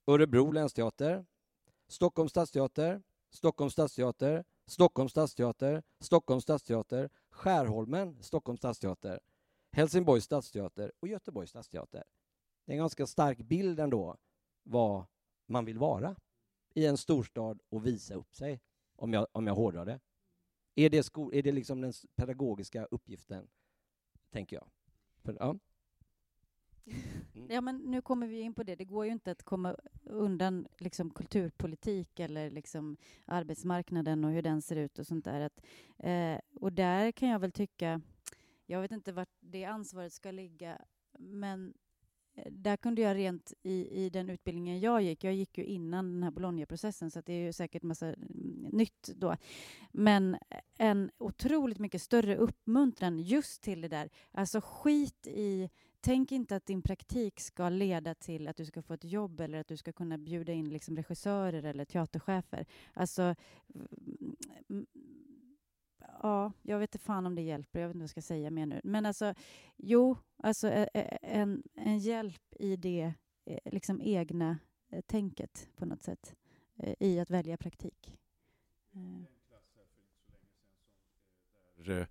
Örebro 0.07 0.53
länsteater, 0.53 1.25
Stockholms 1.88 2.31
stadsteater, 2.31 3.03
Stockholms 3.31 3.72
stadsteater, 3.72 4.44
Stockholms 4.66 5.11
stadsteater, 5.11 5.83
Stockholms 6.01 6.42
stadsteater, 6.42 7.11
Skärholmen, 7.31 8.16
Stockholms 8.20 8.61
stadsteater, 8.61 9.20
Helsingborgs 9.72 10.24
stadsteater 10.24 10.92
och 11.00 11.08
Göteborgs 11.08 11.50
stadsteater. 11.50 12.04
Det 12.64 12.72
är 12.72 12.74
en 12.74 12.78
ganska 12.78 13.06
stark 13.06 13.38
bild 13.38 13.80
ändå 13.80 14.16
vad 14.62 15.04
man 15.46 15.64
vill 15.64 15.78
vara 15.78 16.16
i 16.74 16.87
en 16.87 16.96
storstad 16.96 17.61
och 17.68 17.87
visa 17.87 18.14
upp 18.14 18.35
sig, 18.35 18.61
om 18.96 19.12
jag, 19.12 19.26
om 19.32 19.46
jag 19.46 19.54
hårdrar 19.54 19.87
det. 19.87 20.00
Är 20.74 20.90
det, 20.90 21.02
sko- 21.02 21.32
är 21.32 21.42
det 21.42 21.52
liksom 21.52 21.80
den 21.80 21.92
pedagogiska 22.14 22.85
uppgiften, 22.85 23.48
tänker 24.30 24.56
jag. 24.56 24.66
För, 25.22 25.37
ja. 25.40 25.58
Ja, 27.48 27.61
men 27.61 27.76
nu 27.76 28.02
kommer 28.02 28.26
vi 28.26 28.40
in 28.40 28.54
på 28.54 28.62
det. 28.62 28.74
Det 28.76 28.85
går 28.85 29.04
ju 29.06 29.12
inte 29.12 29.30
att 29.30 29.42
komma 29.42 29.76
undan 30.04 30.68
liksom, 30.78 31.11
kulturpolitik 31.11 32.20
eller 32.20 32.50
liksom, 32.50 32.96
arbetsmarknaden 33.24 34.24
och 34.24 34.30
hur 34.30 34.42
den 34.42 34.62
ser 34.62 34.76
ut 34.76 34.98
och 34.98 35.06
sånt 35.06 35.24
där. 35.24 35.40
Att, 35.40 35.61
eh, 35.98 36.40
och 36.61 36.72
där 36.72 37.12
kan 37.12 37.28
jag 37.28 37.38
väl 37.38 37.52
tycka, 37.52 38.00
jag 38.66 38.80
vet 38.80 38.90
inte 38.92 39.12
vart 39.12 39.41
det 39.52 39.64
ansvaret 39.64 40.12
ska 40.12 40.30
ligga, 40.30 40.78
men 41.18 41.74
eh, 42.34 42.52
där 42.52 42.76
kunde 42.76 43.02
jag 43.02 43.16
rent 43.16 43.52
i, 43.62 44.04
i 44.04 44.10
den 44.10 44.30
utbildningen 44.30 44.80
jag 44.80 45.02
gick, 45.02 45.24
jag 45.24 45.34
gick 45.34 45.58
ju 45.58 45.64
innan 45.64 46.12
den 46.12 46.22
här 46.22 46.30
Bologna-processen, 46.30 47.10
så 47.10 47.18
att 47.18 47.26
det 47.26 47.32
är 47.32 47.46
ju 47.46 47.52
säkert 47.52 47.82
massa 47.82 48.06
mm, 48.06 48.66
nytt 48.72 49.10
då, 49.16 49.36
men 49.92 50.36
en 50.78 51.10
otroligt 51.18 51.78
mycket 51.78 52.02
större 52.02 52.36
uppmuntran 52.36 53.18
just 53.18 53.62
till 53.62 53.80
det 53.80 53.88
där. 53.88 54.10
Alltså 54.32 54.60
skit 54.60 55.26
i 55.26 55.70
Tänk 56.04 56.32
inte 56.32 56.56
att 56.56 56.66
din 56.66 56.82
praktik 56.82 57.40
ska 57.40 57.68
leda 57.68 58.14
till 58.14 58.48
att 58.48 58.56
du 58.56 58.66
ska 58.66 58.82
få 58.82 58.94
ett 58.94 59.04
jobb 59.04 59.40
eller 59.40 59.60
att 59.60 59.68
du 59.68 59.76
ska 59.76 59.92
kunna 59.92 60.18
bjuda 60.18 60.52
in 60.52 60.68
liksom 60.68 60.96
regissörer 60.96 61.62
eller 61.62 61.84
teaterchefer. 61.84 62.66
Alltså, 62.94 63.34
ja, 66.22 66.52
jag 66.62 66.78
vet 66.78 66.94
inte 66.94 67.04
fan 67.04 67.26
om 67.26 67.35
det 67.35 67.42
hjälper, 67.42 67.80
jag 67.80 67.88
vet 67.88 67.94
inte 67.94 67.98
vad 67.98 68.04
jag 68.04 68.11
ska 68.11 68.22
säga 68.22 68.50
mer 68.50 68.66
nu. 68.66 68.80
Men 68.85 69.06
alltså, 69.06 69.35
jo, 69.76 70.16
alltså 70.42 70.87
en, 71.22 71.62
en 71.74 71.98
hjälp 71.98 72.54
i 72.58 72.76
det 72.76 73.14
eh, 73.44 73.72
liksom 73.72 74.00
egna 74.02 74.58
eh, 74.90 75.00
tänket 75.00 75.68
på 75.76 75.87
något 75.87 76.02
sätt, 76.02 76.35
eh, 76.76 76.94
i 77.00 77.20
att 77.20 77.30
välja 77.30 77.56
praktik. 77.56 78.16
Där, 81.76 82.06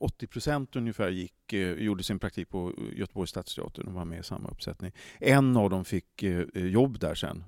80 0.00 0.26
procent 0.26 0.76
ungefär 0.76 1.10
gick, 1.10 1.52
gjorde 1.52 2.02
sin 2.02 2.18
praktik 2.18 2.48
på 2.48 2.72
Göteborgs 2.92 3.30
stadsteater. 3.30 3.84
De 3.84 3.94
var 3.94 4.04
med 4.04 4.20
i 4.20 4.22
samma 4.22 4.48
uppsättning. 4.48 4.92
En 5.18 5.56
av 5.56 5.70
dem 5.70 5.84
fick 5.84 6.22
jobb 6.54 6.98
där 6.98 7.14
sen. 7.14 7.44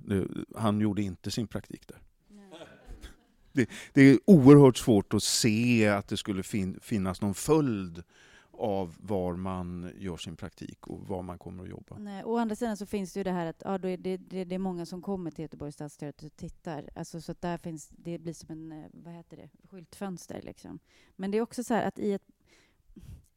Han 0.56 0.80
gjorde 0.80 1.02
inte 1.02 1.30
sin 1.30 1.46
praktik 1.46 1.88
där. 1.88 1.98
Det, 3.52 3.70
det 3.92 4.02
är 4.02 4.18
oerhört 4.24 4.76
svårt 4.76 5.14
att 5.14 5.22
se 5.22 5.88
att 5.88 6.08
det 6.08 6.16
skulle 6.16 6.42
fin, 6.42 6.78
finnas 6.82 7.20
någon 7.20 7.34
följd 7.34 8.02
av 8.58 8.96
var 9.00 9.36
man 9.36 9.92
gör 9.98 10.16
sin 10.16 10.36
praktik 10.36 10.86
och 10.86 11.08
var 11.08 11.22
man 11.22 11.38
kommer 11.38 11.62
att 11.62 11.70
jobba. 11.70 11.98
Nej, 11.98 12.24
å 12.24 12.36
andra 12.36 12.56
sidan 12.56 12.76
så 12.76 12.86
finns 12.86 13.12
det 13.12 13.20
ju 13.20 13.24
det 13.24 13.32
här 13.32 13.46
att 13.46 13.62
ja, 13.64 13.78
det, 13.78 13.96
det, 13.96 14.16
det 14.44 14.54
är 14.54 14.58
många 14.58 14.86
som 14.86 15.02
kommer 15.02 15.30
till 15.30 15.42
Göteborgs 15.42 15.74
stadsteater 15.74 16.26
och 16.26 16.36
tittar. 16.36 16.90
Alltså, 16.94 17.20
så 17.20 17.32
att 17.32 17.40
där 17.40 17.56
finns, 17.56 17.88
det 17.88 18.18
blir 18.18 18.32
som 18.32 18.50
en, 18.50 18.72
eh, 18.72 18.88
vad 18.92 19.14
heter 19.14 19.36
det, 19.36 19.50
skyltfönster 19.68 20.42
liksom. 20.42 20.78
Men 21.16 21.30
det 21.30 21.38
är 21.38 21.42
också 21.42 21.64
så 21.64 21.74
här 21.74 21.88
att 21.88 21.98
i 21.98 22.12
ett, 22.12 22.26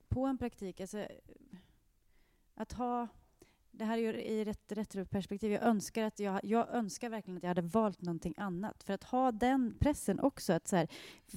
på 0.10 0.26
en 0.26 0.38
praktik, 0.38 0.82
alltså 0.82 1.08
att 2.56 2.72
ha 2.74 3.08
det 3.82 3.86
här 3.86 3.98
är 3.98 4.02
ju 4.02 4.22
i 4.22 4.44
rätt 4.44 4.72
retroperspektiv. 4.72 5.52
Jag 5.52 5.64
önskar, 5.64 6.04
att 6.04 6.20
jag, 6.20 6.40
jag 6.44 6.70
önskar 6.70 7.10
verkligen 7.10 7.38
att 7.38 7.44
jag 7.44 7.48
hade 7.48 7.62
valt 7.62 8.02
någonting 8.02 8.34
annat. 8.38 8.84
För 8.84 8.94
att 8.94 9.04
ha 9.04 9.32
den 9.32 9.76
pressen 9.80 10.20
också, 10.20 10.54
att 10.54 10.68
så 10.68 10.76
här, 10.76 10.88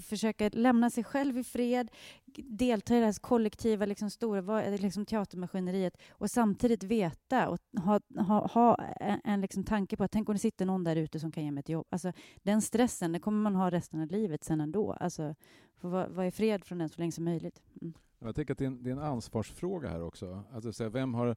försöka 0.00 0.50
lämna 0.52 0.90
sig 0.90 1.04
själv 1.04 1.38
i 1.38 1.44
fred, 1.44 1.90
delta 2.36 2.96
i 2.96 2.98
det 2.98 3.06
här 3.06 3.20
kollektiva 3.20 3.86
liksom, 3.86 4.10
stora 4.10 4.76
liksom, 4.76 5.06
teatermaskineriet 5.06 5.96
och 6.10 6.30
samtidigt 6.30 6.82
veta 6.82 7.48
och 7.48 7.58
ha, 7.84 8.00
ha, 8.16 8.46
ha 8.46 8.76
en, 9.00 9.20
en 9.24 9.40
liksom, 9.40 9.64
tanke 9.64 9.96
på 9.96 10.04
att 10.04 10.12
tänk 10.12 10.28
om 10.28 10.34
det 10.34 10.38
sitter 10.38 10.66
någon 10.66 10.84
där 10.84 10.96
ute 10.96 11.20
som 11.20 11.32
kan 11.32 11.44
ge 11.44 11.50
mig 11.50 11.60
ett 11.60 11.68
jobb. 11.68 11.86
Alltså, 11.90 12.12
den 12.42 12.62
stressen 12.62 13.12
den 13.12 13.20
kommer 13.20 13.42
man 13.42 13.54
ha 13.54 13.70
resten 13.70 14.00
av 14.00 14.10
livet 14.10 14.44
sen 14.44 14.60
ändå. 14.60 14.92
Alltså, 14.92 15.34
få 15.76 15.88
vara 15.88 16.08
vara 16.08 16.26
i 16.26 16.30
fred 16.30 16.64
från 16.64 16.78
den 16.78 16.88
så 16.88 17.00
länge 17.00 17.12
som 17.12 17.24
möjligt. 17.24 17.62
Mm. 17.82 17.94
Jag 18.18 18.34
tänker 18.34 18.52
att 18.52 18.58
det 18.58 18.64
är 18.64 18.66
en, 18.66 18.82
det 18.82 18.90
är 18.90 18.92
en 18.92 18.98
ansvarsfråga 19.02 19.88
här 19.88 20.02
också. 20.02 20.44
Alltså, 20.52 20.72
så 20.72 20.82
här, 20.82 20.90
vem 20.90 21.14
har 21.14 21.36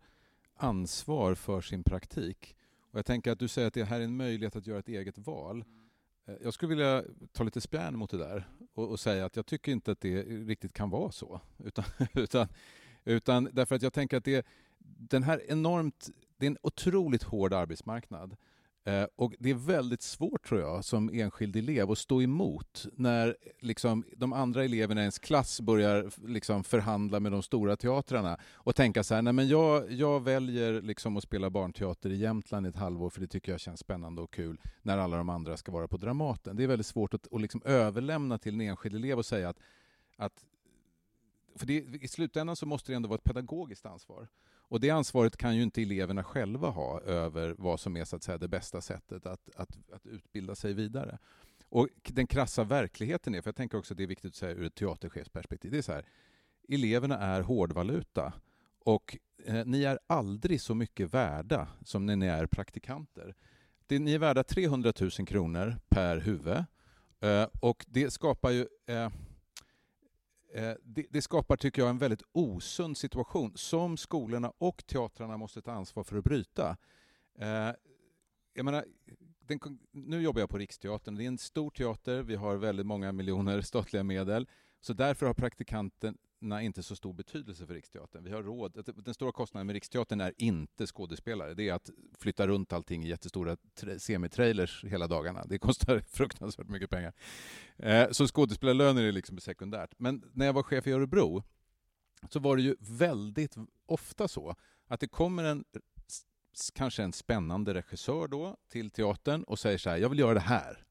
ansvar 0.57 1.35
för 1.35 1.61
sin 1.61 1.83
praktik? 1.83 2.55
Och 2.91 2.97
jag 2.97 3.05
tänker 3.05 3.31
att 3.31 3.39
du 3.39 3.47
säger 3.47 3.67
att 3.67 3.73
det 3.73 3.83
här 3.83 3.99
är 3.99 4.03
en 4.03 4.17
möjlighet 4.17 4.55
att 4.55 4.67
göra 4.67 4.79
ett 4.79 4.89
eget 4.89 5.17
val. 5.17 5.65
Eh, 6.27 6.35
Jag 6.43 6.53
skulle 6.53 6.69
vilja 6.69 7.03
ta 7.31 7.43
lite 7.43 7.61
spjärn 7.61 7.97
mot 7.97 8.09
det 8.09 8.17
där 8.17 8.47
och, 8.73 8.89
och 8.89 8.99
säga 8.99 9.25
att 9.25 9.35
jag 9.35 9.45
tycker 9.45 9.71
inte 9.71 9.91
att 9.91 10.01
det 10.01 10.23
riktigt 10.23 10.73
kan 10.73 10.89
vara 10.89 11.11
så. 11.11 11.41
Utan, 11.63 11.85
utan, 12.13 12.47
utan 13.05 13.49
därför 13.53 13.75
att 13.75 13.81
jag 13.81 13.93
tänker 13.93 14.17
att 14.17 14.23
det, 14.23 14.45
den 14.79 15.23
här 15.23 15.41
enormt, 15.47 16.09
det 16.37 16.45
är 16.45 16.51
en 16.51 16.57
otroligt 16.61 17.23
hård 17.23 17.53
arbetsmarknad. 17.53 18.35
Eh, 18.87 19.07
och 19.15 19.33
det 19.39 19.49
är 19.49 19.53
väldigt 19.53 20.01
svårt 20.01 20.47
tror 20.47 20.61
jag 20.61 20.85
som 20.85 21.09
enskild 21.09 21.55
elev 21.55 21.91
att 21.91 21.97
stå 21.97 22.21
emot 22.21 22.85
när 22.93 23.37
liksom, 23.59 24.03
de 24.17 24.33
andra 24.33 24.63
eleverna 24.63 25.01
i 25.01 25.03
ens 25.03 25.19
klass 25.19 25.61
börjar 25.61 26.11
liksom, 26.27 26.63
förhandla 26.63 27.19
med 27.19 27.31
de 27.31 27.43
stora 27.43 27.75
teatrarna 27.75 28.37
och 28.53 28.75
tänka 28.75 29.03
så 29.03 29.15
här, 29.15 29.21
nej 29.21 29.33
men 29.33 29.47
jag, 29.47 29.91
jag 29.91 30.23
väljer 30.23 30.81
liksom 30.81 31.17
att 31.17 31.23
spela 31.23 31.49
barnteater 31.49 32.09
i 32.09 32.15
Jämtland 32.15 32.65
i 32.65 32.69
ett 32.69 32.75
halvår 32.75 33.09
för 33.09 33.21
det 33.21 33.27
tycker 33.27 33.51
jag 33.51 33.61
känns 33.61 33.79
spännande 33.79 34.21
och 34.21 34.33
kul 34.33 34.59
när 34.81 34.97
alla 34.97 35.17
de 35.17 35.29
andra 35.29 35.57
ska 35.57 35.71
vara 35.71 35.87
på 35.87 35.97
Dramaten. 35.97 36.55
Det 36.55 36.63
är 36.63 36.67
väldigt 36.67 36.87
svårt 36.87 37.13
att, 37.13 37.33
att 37.33 37.41
liksom 37.41 37.61
överlämna 37.65 38.37
till 38.37 38.53
en 38.53 38.61
enskild 38.61 38.95
elev 38.95 39.17
och 39.17 39.25
säga 39.25 39.49
att, 39.49 39.59
att 40.17 40.45
för 41.55 41.65
det, 41.65 41.73
i 41.73 42.07
slutändan 42.07 42.55
så 42.55 42.65
måste 42.65 42.91
det 42.91 42.95
ändå 42.95 43.09
vara 43.09 43.17
ett 43.17 43.23
pedagogiskt 43.23 43.85
ansvar. 43.85 44.27
Och 44.69 44.79
det 44.79 44.89
ansvaret 44.89 45.37
kan 45.37 45.55
ju 45.55 45.63
inte 45.63 45.81
eleverna 45.81 46.23
själva 46.23 46.69
ha 46.69 47.01
över 47.01 47.55
vad 47.57 47.79
som 47.79 47.97
är 47.97 48.05
så 48.05 48.15
att 48.15 48.23
säga, 48.23 48.37
det 48.37 48.47
bästa 48.47 48.81
sättet 48.81 49.25
att, 49.25 49.49
att, 49.55 49.77
att 49.93 50.05
utbilda 50.05 50.55
sig 50.55 50.73
vidare. 50.73 51.17
Och 51.69 51.87
den 52.03 52.27
krassa 52.27 52.63
verkligheten 52.63 53.35
är, 53.35 53.41
för 53.41 53.47
jag 53.47 53.55
tänker 53.55 53.77
också 53.77 53.93
att 53.93 53.97
det 53.97 54.03
är 54.03 54.07
viktigt 54.07 54.29
att 54.29 54.35
säga 54.35 54.51
ur 54.51 54.65
ett 54.65 54.75
teaterchefsperspektiv, 54.75 55.71
det 55.71 55.77
är 55.77 55.81
så 55.81 55.93
här, 55.93 56.05
eleverna 56.69 57.17
är 57.17 57.41
hårdvaluta 57.41 58.33
och 58.79 59.17
eh, 59.45 59.65
ni 59.65 59.83
är 59.83 59.99
aldrig 60.07 60.61
så 60.61 60.75
mycket 60.75 61.13
värda 61.13 61.67
som 61.85 62.05
när 62.05 62.15
ni 62.15 62.25
är 62.25 62.45
praktikanter. 62.45 63.35
Det, 63.87 63.99
ni 63.99 64.13
är 64.13 64.19
värda 64.19 64.43
300 64.43 64.93
000 64.99 65.11
kronor 65.11 65.75
per 65.89 66.17
huvud 66.17 66.65
eh, 67.19 67.47
och 67.61 67.85
det 67.87 68.11
skapar 68.11 68.51
ju 68.51 68.67
Eh, 68.89 69.09
Eh, 70.57 70.73
det, 70.83 71.05
det 71.09 71.21
skapar, 71.21 71.57
tycker 71.57 71.81
jag, 71.81 71.89
en 71.89 71.97
väldigt 71.97 72.23
osund 72.31 72.97
situation 72.97 73.51
som 73.55 73.97
skolorna 73.97 74.53
och 74.57 74.85
teatrarna 74.87 75.37
måste 75.37 75.61
ta 75.61 75.71
ansvar 75.71 76.03
för 76.03 76.17
att 76.17 76.23
bryta. 76.23 76.77
Eh, 77.39 77.71
jag 78.53 78.65
menar, 78.65 78.85
den, 79.39 79.59
nu 79.91 80.21
jobbar 80.21 80.39
jag 80.39 80.49
på 80.49 80.57
Riksteatern. 80.57 81.15
Det 81.15 81.23
är 81.23 81.27
en 81.27 81.37
stor 81.37 81.69
teater, 81.69 82.23
vi 82.23 82.35
har 82.35 82.55
väldigt 82.55 82.85
många 82.85 83.11
miljoner 83.11 83.61
statliga 83.61 84.03
medel. 84.03 84.47
Så 84.81 84.93
därför 84.93 85.25
har 85.25 85.33
praktikanten 85.33 86.17
inte 86.41 86.83
så 86.83 86.95
stor 86.95 87.13
betydelse 87.13 87.67
för 87.67 87.73
Riksteatern. 87.73 88.23
Vi 88.23 88.31
har 88.31 88.43
råd. 88.43 88.93
Den 89.05 89.13
stora 89.13 89.31
kostnaden 89.31 89.67
med 89.67 89.73
Riksteatern 89.73 90.21
är 90.21 90.33
inte 90.37 90.87
skådespelare. 90.87 91.53
Det 91.53 91.69
är 91.69 91.73
att 91.73 91.89
flytta 92.19 92.47
runt 92.47 92.73
allting 92.73 93.03
i 93.03 93.07
jättestora 93.07 93.57
semitrailers 93.97 94.83
hela 94.83 95.07
dagarna. 95.07 95.45
Det 95.45 95.57
kostar 95.59 95.99
fruktansvärt 96.07 96.67
mycket 96.67 96.89
pengar. 96.89 97.13
Eh, 97.77 98.11
så 98.11 98.27
skådespelarlöner 98.27 99.03
är 99.03 99.11
liksom 99.11 99.39
sekundärt. 99.39 99.93
Men 99.97 100.23
när 100.33 100.45
jag 100.45 100.53
var 100.53 100.63
chef 100.63 100.87
i 100.87 100.91
Örebro 100.91 101.43
så 102.29 102.39
var 102.39 102.55
det 102.55 102.61
ju 102.61 102.75
väldigt 102.79 103.55
ofta 103.85 104.27
så 104.27 104.55
att 104.87 104.99
det 104.99 105.07
kommer 105.07 105.43
en 105.43 105.63
kanske 106.73 107.03
en 107.03 107.13
spännande 107.13 107.73
regissör 107.73 108.27
då 108.27 108.57
till 108.67 108.89
teatern 108.89 109.43
och 109.43 109.59
säger 109.59 109.77
så 109.77 109.89
här, 109.89 109.97
jag 109.97 110.09
vill 110.09 110.19
göra 110.19 110.33
det 110.33 110.39
här. 110.39 110.83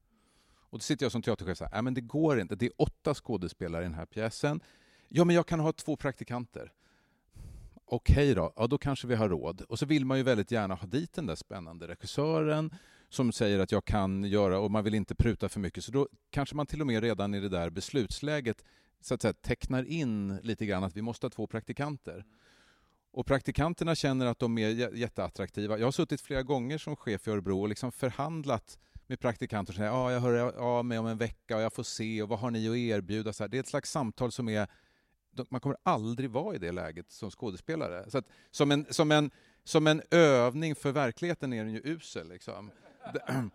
Och 0.69 0.79
då 0.79 0.83
sitter 0.83 1.05
jag 1.05 1.11
som 1.11 1.21
teaterchef 1.21 1.51
och 1.51 1.57
säger 1.57 1.71
"Nej, 1.71 1.81
men 1.81 1.93
det 1.93 2.01
går 2.01 2.39
inte, 2.39 2.55
det 2.55 2.65
är 2.65 2.71
åtta 2.77 3.13
skådespelare 3.13 3.81
i 3.81 3.85
den 3.85 3.93
här 3.93 4.05
pjäsen. 4.05 4.61
Ja, 5.09 5.23
men 5.23 5.35
jag 5.35 5.47
kan 5.47 5.59
ha 5.59 5.71
två 5.71 5.95
praktikanter. 5.95 6.71
Okej 7.85 8.35
då, 8.35 8.53
ja 8.55 8.67
då 8.67 8.77
kanske 8.77 9.07
vi 9.07 9.15
har 9.15 9.29
råd. 9.29 9.61
Och 9.61 9.79
så 9.79 9.85
vill 9.85 10.05
man 10.05 10.17
ju 10.17 10.23
väldigt 10.23 10.51
gärna 10.51 10.75
ha 10.75 10.87
dit 10.87 11.13
den 11.13 11.25
där 11.25 11.35
spännande 11.35 11.87
regissören 11.87 12.75
som 13.09 13.31
säger 13.31 13.59
att 13.59 13.71
jag 13.71 13.85
kan 13.85 14.23
göra 14.23 14.59
och 14.59 14.71
man 14.71 14.83
vill 14.83 14.93
inte 14.93 15.15
pruta 15.15 15.49
för 15.49 15.59
mycket. 15.59 15.83
Så 15.83 15.91
då 15.91 16.07
kanske 16.29 16.55
man 16.55 16.65
till 16.65 16.81
och 16.81 16.87
med 16.87 17.03
redan 17.03 17.33
i 17.33 17.39
det 17.39 17.49
där 17.49 17.69
beslutsläget 17.69 18.63
så 19.01 19.13
att 19.13 19.21
säga, 19.21 19.33
tecknar 19.33 19.83
in 19.83 20.37
lite 20.43 20.65
grann 20.65 20.83
att 20.83 20.97
vi 20.97 21.01
måste 21.01 21.25
ha 21.25 21.29
två 21.29 21.47
praktikanter. 21.47 22.25
Och 23.11 23.25
praktikanterna 23.25 23.95
känner 23.95 24.25
att 24.25 24.39
de 24.39 24.57
är 24.57 24.95
jätteattraktiva. 24.95 25.77
Jag 25.77 25.87
har 25.87 25.91
suttit 25.91 26.21
flera 26.21 26.43
gånger 26.43 26.77
som 26.77 26.95
chef 26.95 27.27
i 27.27 27.31
Örebro 27.31 27.61
och 27.61 27.69
liksom 27.69 27.91
förhandlat 27.91 28.79
med 29.07 29.19
praktikanter 29.19 29.73
som 29.73 29.77
säger 29.77 29.91
ja, 29.91 30.11
jag 30.11 30.19
hör 30.19 30.57
av 30.57 30.85
mig 30.85 30.99
om 30.99 31.07
en 31.07 31.17
vecka 31.17 31.55
och 31.55 31.61
jag 31.61 31.73
får 31.73 31.83
se 31.83 32.21
och 32.21 32.29
vad 32.29 32.39
har 32.39 32.51
ni 32.51 32.69
att 32.69 32.75
erbjuda? 32.75 33.33
Så 33.33 33.43
här, 33.43 33.47
det 33.47 33.57
är 33.57 33.59
ett 33.59 33.67
slags 33.67 33.91
samtal 33.91 34.31
som 34.31 34.49
är 34.49 34.67
man 35.49 35.61
kommer 35.61 35.77
aldrig 35.83 36.29
vara 36.29 36.55
i 36.55 36.57
det 36.57 36.71
läget 36.71 37.11
som 37.11 37.31
skådespelare. 37.31 38.09
Så 38.09 38.17
att, 38.17 38.25
som, 38.51 38.71
en, 38.71 38.85
som, 38.89 39.11
en, 39.11 39.31
som 39.63 39.87
en 39.87 40.01
övning 40.11 40.75
för 40.75 40.91
verkligheten 40.91 41.53
är 41.53 41.63
den 41.63 41.73
ju 41.73 41.81
usel. 41.83 42.29
Liksom. 42.29 42.71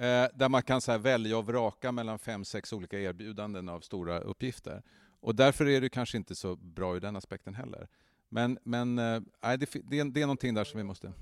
Eh, 0.00 0.26
där 0.34 0.48
man 0.48 0.62
kan 0.62 0.80
så 0.80 0.92
här 0.92 0.98
välja 0.98 1.38
och 1.38 1.46
vraka 1.46 1.92
mellan 1.92 2.18
fem, 2.18 2.44
sex 2.44 2.72
olika 2.72 3.00
erbjudanden 3.00 3.68
av 3.68 3.80
stora 3.80 4.20
uppgifter. 4.20 4.82
Och 5.20 5.34
därför 5.34 5.68
är 5.68 5.80
det 5.80 5.88
kanske 5.88 6.16
inte 6.16 6.34
så 6.34 6.56
bra 6.56 6.96
ur 6.96 7.00
den 7.00 7.16
aspekten 7.16 7.54
heller. 7.54 7.88
Men, 8.28 8.58
men 8.62 8.98
äh, 8.98 9.20
det, 9.40 9.70
det, 9.84 9.98
är, 9.98 10.04
det 10.04 10.22
är 10.22 10.26
någonting 10.26 10.54
där 10.54 10.64
som 10.64 10.78
vi 10.78 10.84
måste... 10.84 11.12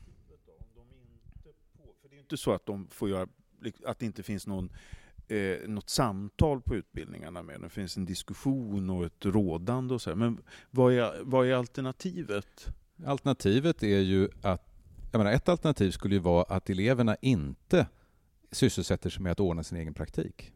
För 2.03 2.09
det 2.09 2.17
är 2.17 2.19
inte 2.19 2.37
så 2.37 2.53
att 2.53 2.67
de 2.67 2.89
får 2.89 3.11
göra, 3.11 3.29
att 3.85 3.99
det 3.99 4.07
inte 4.07 4.23
finns 4.23 4.47
någon, 4.47 4.73
eh, 5.29 5.69
något 5.69 5.91
samtal 5.91 6.61
på 6.61 6.77
utbildningarna 6.77 7.43
med 7.43 7.61
Det 7.61 7.69
finns 7.69 7.97
en 7.97 8.05
diskussion 8.05 8.91
och 8.91 9.05
ett 9.05 9.25
rådande 9.25 9.95
och 9.95 10.03
så 10.03 10.11
här. 10.11 10.17
Men 10.17 10.39
vad 10.71 10.93
är, 10.93 11.23
vad 11.23 11.47
är 11.47 11.55
alternativet? 11.55 12.67
Alternativet 13.07 13.83
är 13.83 14.01
ju 14.01 14.29
att... 14.43 14.63
Jag 15.13 15.19
menar, 15.19 15.33
ett 15.33 15.49
alternativ 15.49 15.91
skulle 15.91 16.15
ju 16.15 16.21
vara 16.21 16.43
att 16.43 16.71
eleverna 16.71 17.17
inte 17.21 17.87
sysselsätter 18.51 19.11
sig 19.11 19.23
med 19.23 19.33
att 19.33 19.41
ordna 19.41 19.65
sin 19.65 19.79
egen 19.79 19.95
praktik. 19.95 20.53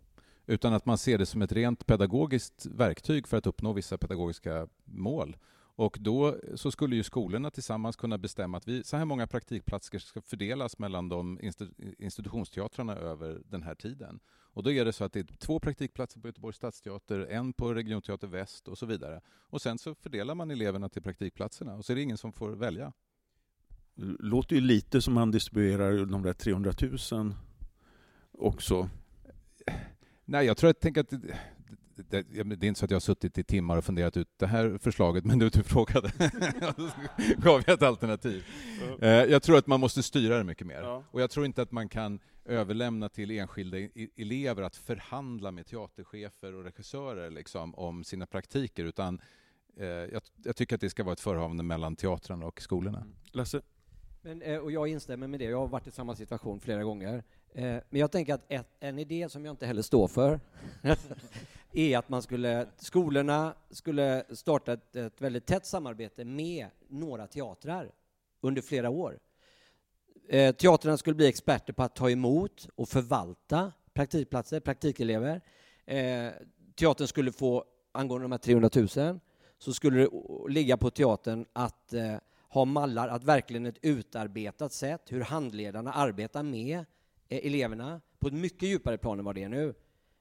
Utan 0.46 0.72
att 0.72 0.86
man 0.86 0.98
ser 0.98 1.18
det 1.18 1.26
som 1.26 1.42
ett 1.42 1.52
rent 1.52 1.86
pedagogiskt 1.86 2.66
verktyg 2.66 3.28
för 3.28 3.36
att 3.36 3.46
uppnå 3.46 3.72
vissa 3.72 3.98
pedagogiska 3.98 4.68
mål. 4.84 5.36
Och 5.80 5.96
då 6.00 6.36
så 6.54 6.70
skulle 6.70 6.96
ju 6.96 7.02
skolorna 7.02 7.50
tillsammans 7.50 7.96
kunna 7.96 8.18
bestämma 8.18 8.56
att 8.56 8.68
vi, 8.68 8.84
så 8.84 8.96
här 8.96 9.04
många 9.04 9.26
praktikplatser 9.26 9.98
ska 9.98 10.22
fördelas 10.22 10.78
mellan 10.78 11.08
de 11.08 11.38
insti- 11.40 11.94
institutionsteatrarna 11.98 12.96
över 12.96 13.42
den 13.44 13.62
här 13.62 13.74
tiden. 13.74 14.20
Och 14.28 14.62
då 14.62 14.72
är 14.72 14.84
det 14.84 14.92
så 14.92 15.04
att 15.04 15.12
det 15.12 15.20
är 15.20 15.36
två 15.36 15.60
praktikplatser 15.60 16.20
på 16.20 16.28
Göteborgs 16.28 16.56
stadsteater, 16.56 17.18
en 17.20 17.52
på 17.52 17.74
Regionteater 17.74 18.26
Väst 18.26 18.68
och 18.68 18.78
så 18.78 18.86
vidare. 18.86 19.20
Och 19.28 19.62
sen 19.62 19.78
så 19.78 19.94
fördelar 19.94 20.34
man 20.34 20.50
eleverna 20.50 20.88
till 20.88 21.02
praktikplatserna 21.02 21.74
och 21.74 21.84
så 21.84 21.92
är 21.92 21.96
det 21.96 22.02
ingen 22.02 22.18
som 22.18 22.32
får 22.32 22.50
välja. 22.50 22.92
låter 24.18 24.56
ju 24.56 24.60
lite 24.60 25.02
som 25.02 25.14
man 25.14 25.30
distribuerar 25.30 26.06
de 26.06 26.22
där 26.22 26.32
300 26.32 26.72
000 27.12 27.34
också. 28.32 28.88
Nej, 30.24 30.46
jag 30.46 30.56
tror 30.56 30.68
jag 30.68 30.80
tänker 30.80 31.00
att 31.00 31.12
det, 32.08 32.22
det, 32.22 32.66
är 32.66 32.68
inte 32.68 32.78
så 32.78 32.84
att 32.84 32.90
jag 32.90 32.96
har 32.96 33.00
suttit 33.00 33.38
i 33.38 33.44
timmar 33.44 33.76
och 33.76 33.84
funderat 33.84 34.16
ut 34.16 34.28
det 34.36 34.46
här 34.46 34.78
förslaget, 34.78 35.24
men 35.24 35.38
du, 35.38 35.48
du 35.48 35.62
frågade. 35.62 36.12
Gav 37.38 37.62
jag 37.66 37.74
ett 37.74 37.82
alternativ. 37.82 38.44
Eh, 39.00 39.08
Jag 39.08 39.42
tror 39.42 39.58
att 39.58 39.66
man 39.66 39.80
måste 39.80 40.02
styra 40.02 40.38
det 40.38 40.44
mycket 40.44 40.66
mer. 40.66 40.80
Ja. 40.82 41.04
Och 41.10 41.20
jag 41.22 41.30
tror 41.30 41.46
inte 41.46 41.62
att 41.62 41.72
man 41.72 41.88
kan 41.88 42.20
överlämna 42.44 43.08
till 43.08 43.30
enskilda 43.30 43.78
i- 43.78 44.10
elever 44.16 44.62
att 44.62 44.76
förhandla 44.76 45.50
med 45.50 45.66
teaterchefer 45.66 46.54
och 46.54 46.64
regissörer 46.64 47.30
liksom, 47.30 47.74
om 47.74 48.04
sina 48.04 48.26
praktiker, 48.26 48.84
utan 48.84 49.20
eh, 49.76 49.86
jag, 49.86 50.22
jag 50.44 50.56
tycker 50.56 50.74
att 50.74 50.80
det 50.80 50.90
ska 50.90 51.04
vara 51.04 51.12
ett 51.12 51.20
förhavande 51.20 51.62
mellan 51.62 51.96
teatrarna 51.96 52.46
och 52.46 52.62
skolorna. 52.62 53.06
Lasse? 53.32 53.60
Men, 54.22 54.42
eh, 54.42 54.58
och 54.58 54.72
jag 54.72 54.88
instämmer 54.88 55.26
med 55.26 55.40
det, 55.40 55.44
jag 55.44 55.58
har 55.58 55.68
varit 55.68 55.86
i 55.86 55.90
samma 55.90 56.16
situation 56.16 56.60
flera 56.60 56.82
gånger. 56.84 57.24
Eh, 57.54 57.64
men 57.64 58.00
jag 58.00 58.10
tänker 58.10 58.34
att 58.34 58.44
ett, 58.48 58.68
en 58.80 58.98
idé 58.98 59.28
som 59.28 59.44
jag 59.44 59.52
inte 59.52 59.66
heller 59.66 59.82
står 59.82 60.08
för 60.08 60.40
är 61.72 61.98
att 61.98 62.08
man 62.08 62.22
skulle, 62.22 62.66
skolorna 62.76 63.54
skulle 63.70 64.24
starta 64.30 64.72
ett, 64.72 64.96
ett 64.96 65.20
väldigt 65.20 65.46
tätt 65.46 65.66
samarbete 65.66 66.24
med 66.24 66.66
några 66.88 67.26
teatrar 67.26 67.90
under 68.40 68.62
flera 68.62 68.90
år. 68.90 69.18
Eh, 70.28 70.54
Teatrarna 70.54 70.96
skulle 70.96 71.16
bli 71.16 71.26
experter 71.26 71.72
på 71.72 71.82
att 71.82 71.94
ta 71.94 72.10
emot 72.10 72.68
och 72.74 72.88
förvalta 72.88 73.72
praktikplatser, 73.92 74.60
praktikelever. 74.60 75.40
Eh, 75.84 76.30
Teatern 76.74 77.06
skulle 77.06 77.32
få, 77.32 77.64
angående 77.92 78.24
de 78.24 78.32
här 78.32 78.38
300 78.38 78.70
000, 78.74 79.20
så 79.58 79.72
skulle 79.72 80.00
det 80.00 80.08
ligga 80.48 80.76
på 80.76 80.90
teatern 80.90 81.46
att 81.52 81.92
eh, 81.92 82.16
ha 82.48 82.64
mallar, 82.64 83.08
att 83.08 83.24
verkligen 83.24 83.66
ett 83.66 83.78
utarbetat 83.82 84.72
sätt, 84.72 85.02
hur 85.08 85.20
handledarna 85.20 85.92
arbetar 85.92 86.42
med 86.42 86.84
Eh, 87.30 87.46
eleverna 87.46 88.00
på 88.18 88.28
ett 88.28 88.34
mycket 88.34 88.68
djupare 88.68 88.98
plan 88.98 89.18
än 89.18 89.24
vad 89.24 89.34
det 89.34 89.42
är 89.42 89.48
nu. 89.48 89.74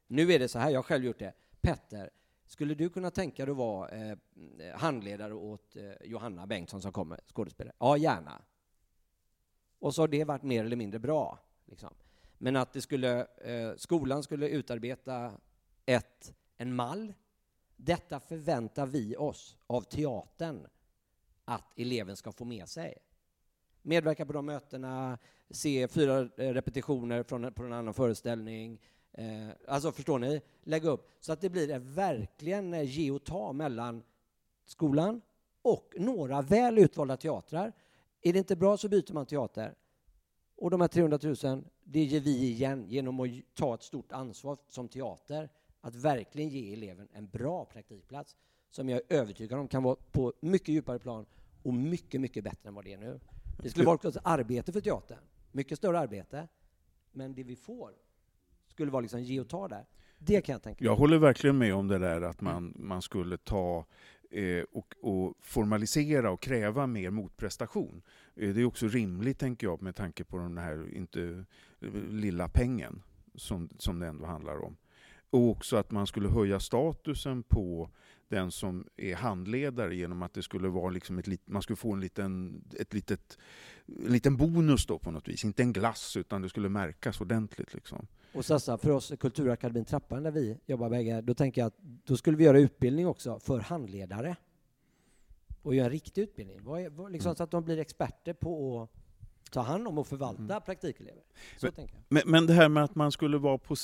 Nu 0.07 0.31
är 0.33 0.39
det 0.39 0.47
så 0.47 0.59
här, 0.59 0.69
jag 0.69 0.77
har 0.77 0.83
själv 0.83 1.05
gjort 1.05 1.19
det. 1.19 1.33
Petter, 1.61 2.09
skulle 2.45 2.75
du 2.75 2.89
kunna 2.89 3.11
tänka 3.11 3.45
dig 3.45 3.51
att 3.51 3.57
vara 3.57 3.89
eh, 3.89 4.11
eh, 4.59 4.75
handledare 4.75 5.33
åt 5.33 5.75
eh, 5.75 5.91
Johanna 6.03 6.47
Bengtsson 6.47 6.81
som 6.81 6.91
kommer, 6.91 7.19
skådespelare? 7.25 7.75
Ja, 7.79 7.97
gärna. 7.97 8.41
Och 9.79 9.95
så 9.95 10.01
har 10.01 10.07
det 10.07 10.23
varit 10.23 10.43
mer 10.43 10.65
eller 10.65 10.75
mindre 10.75 10.99
bra. 10.99 11.39
Liksom. 11.65 11.93
Men 12.37 12.55
att 12.55 12.73
det 12.73 12.81
skulle, 12.81 13.27
eh, 13.37 13.75
skolan 13.77 14.23
skulle 14.23 14.49
utarbeta 14.49 15.31
ett, 15.85 16.33
en 16.57 16.75
mall. 16.75 17.13
Detta 17.75 18.19
förväntar 18.19 18.85
vi 18.85 19.15
oss 19.15 19.57
av 19.67 19.81
teatern 19.81 20.67
att 21.45 21.79
eleven 21.79 22.17
ska 22.17 22.31
få 22.31 22.45
med 22.45 22.69
sig. 22.69 22.97
Medverka 23.81 24.25
på 24.25 24.33
de 24.33 24.45
mötena, 24.45 25.17
se 25.49 25.87
fyra 25.87 26.19
eh, 26.19 26.53
repetitioner 26.53 27.23
från, 27.23 27.53
på 27.53 27.63
en 27.63 27.73
annan 27.73 27.93
föreställning. 27.93 28.79
Eh, 29.11 29.47
alltså, 29.67 29.91
förstår 29.91 30.19
ni? 30.19 30.41
Lägga 30.63 30.89
upp 30.89 31.09
så 31.19 31.33
att 31.33 31.41
det 31.41 31.49
blir 31.49 31.71
en 31.71 31.93
verkligen 31.93 32.73
eh, 32.73 32.83
ge 32.83 33.11
och 33.11 33.23
ta 33.23 33.53
mellan 33.53 34.03
skolan 34.65 35.21
och 35.61 35.93
några 35.97 36.41
väl 36.41 36.77
utvalda 36.77 37.17
teatrar. 37.17 37.73
Är 38.21 38.33
det 38.33 38.39
inte 38.39 38.55
bra 38.55 38.77
så 38.77 38.89
byter 38.89 39.13
man 39.13 39.25
teater. 39.25 39.75
Och 40.55 40.71
de 40.71 40.81
här 40.81 40.87
300 40.87 41.19
000, 41.43 41.63
det 41.83 42.03
ger 42.03 42.19
vi 42.19 42.49
igen 42.49 42.85
genom 42.87 43.19
att 43.19 43.29
ta 43.53 43.73
ett 43.73 43.83
stort 43.83 44.11
ansvar 44.11 44.57
som 44.67 44.87
teater 44.87 45.49
att 45.81 45.95
verkligen 45.95 46.49
ge 46.49 46.73
eleven 46.73 47.07
en 47.13 47.27
bra 47.27 47.65
praktikplats 47.65 48.35
som 48.69 48.89
jag 48.89 48.97
är 48.97 49.17
övertygad 49.17 49.59
om 49.59 49.67
kan 49.67 49.83
vara 49.83 49.95
på 50.11 50.33
mycket 50.39 50.69
djupare 50.69 50.99
plan 50.99 51.25
och 51.63 51.73
mycket, 51.73 52.21
mycket 52.21 52.43
bättre 52.43 52.69
än 52.69 52.75
vad 52.75 52.85
det 52.85 52.93
är 52.93 52.97
nu. 52.97 53.19
Det 53.63 53.69
skulle 53.69 53.85
vara 53.85 53.95
också 53.95 54.09
ett 54.09 54.17
arbete 54.23 54.71
för 54.71 54.81
teatern. 54.81 55.19
Mycket 55.51 55.77
större 55.77 55.99
arbete. 55.99 56.47
Men 57.11 57.33
det 57.33 57.43
vi 57.43 57.55
får 57.55 57.91
skulle 58.67 58.91
vara 58.91 59.01
liksom 59.01 59.21
ge 59.21 59.39
och 59.39 59.49
ta 59.49 59.67
där. 59.67 59.85
Det 60.17 60.41
kan 60.41 60.53
jag 60.53 60.63
tänka 60.63 60.83
mig. 60.83 60.91
Jag 60.91 60.95
håller 60.95 61.17
verkligen 61.17 61.57
med 61.57 61.75
om 61.75 61.87
det 61.87 61.97
där 61.97 62.21
att 62.21 62.41
man, 62.41 62.73
man 62.75 63.01
skulle 63.01 63.37
ta 63.37 63.85
eh, 64.29 64.63
och, 64.71 64.93
och 65.01 65.33
formalisera 65.41 66.31
och 66.31 66.41
kräva 66.41 66.87
mer 66.87 67.09
motprestation. 67.09 68.01
Eh, 68.35 68.53
det 68.53 68.61
är 68.61 68.65
också 68.65 68.87
rimligt, 68.87 69.39
tänker 69.39 69.67
jag, 69.67 69.81
med 69.81 69.95
tanke 69.95 70.23
på 70.23 70.37
den 70.37 70.57
här 70.57 70.93
inte 70.93 71.45
eh, 71.81 71.93
lilla 72.09 72.49
pengen 72.49 73.03
som, 73.35 73.69
som 73.77 73.99
det 73.99 74.07
ändå 74.07 74.25
handlar 74.25 74.63
om. 74.63 74.77
Och 75.29 75.49
också 75.49 75.77
att 75.77 75.91
man 75.91 76.07
skulle 76.07 76.29
höja 76.29 76.59
statusen 76.59 77.43
på 77.43 77.89
den 78.27 78.51
som 78.51 78.87
är 78.97 79.15
handledare 79.15 79.95
genom 79.95 80.21
att 80.21 80.33
det 80.33 80.43
skulle 80.43 80.67
vara 80.67 80.89
liksom 80.89 81.19
ett 81.19 81.47
man 81.47 81.61
skulle 81.61 81.77
få 81.77 81.93
en 81.93 81.99
liten, 81.99 82.61
ett 82.79 82.93
litet, 82.93 83.37
en 84.05 84.11
liten 84.11 84.37
bonus 84.37 84.85
då 84.85 84.99
på 84.99 85.11
något 85.11 85.27
vis. 85.27 85.43
Inte 85.45 85.63
en 85.63 85.73
glass, 85.73 86.17
utan 86.17 86.41
det 86.41 86.49
skulle 86.49 86.69
märkas 86.69 87.21
ordentligt. 87.21 87.73
Liksom. 87.73 88.07
Och 88.33 88.45
Sassa, 88.45 88.77
för 88.77 88.89
oss 88.89 89.13
Kulturakademin 89.19 89.85
Trappan 89.85 90.23
där 90.23 90.31
vi 90.31 90.57
jobbar 90.65 90.89
bägge, 90.89 91.21
då 91.21 91.33
tänker 91.33 91.61
jag 91.61 91.67
att 91.67 91.77
då 91.79 92.17
skulle 92.17 92.37
vi 92.37 92.43
göra 92.43 92.59
utbildning 92.59 93.07
också 93.07 93.39
för 93.39 93.59
handledare. 93.59 94.35
Och 95.61 95.75
göra 95.75 95.85
en 95.85 95.91
riktig 95.91 96.21
utbildning. 96.21 96.59
Liksom, 97.09 97.35
så 97.35 97.43
att 97.43 97.51
de 97.51 97.63
blir 97.63 97.77
experter 97.77 98.33
på 98.33 98.81
att 98.81 98.98
ta 99.51 99.61
hand 99.61 99.87
om 99.87 99.97
och 99.97 100.07
förvalta 100.07 100.59
praktikelever. 100.59 101.23
Så 101.57 101.65
Men- 101.65 101.73
tänker 101.73 101.93
jag. 101.95 102.03
Men, 102.09 102.23
men 102.25 102.45
det 102.47 102.53
här 102.53 102.69
med 102.69 102.83
att 102.83 102.95
man 102.95 103.11
skulle 103.11 103.37
vara 103.37 103.57
på... 103.57 103.75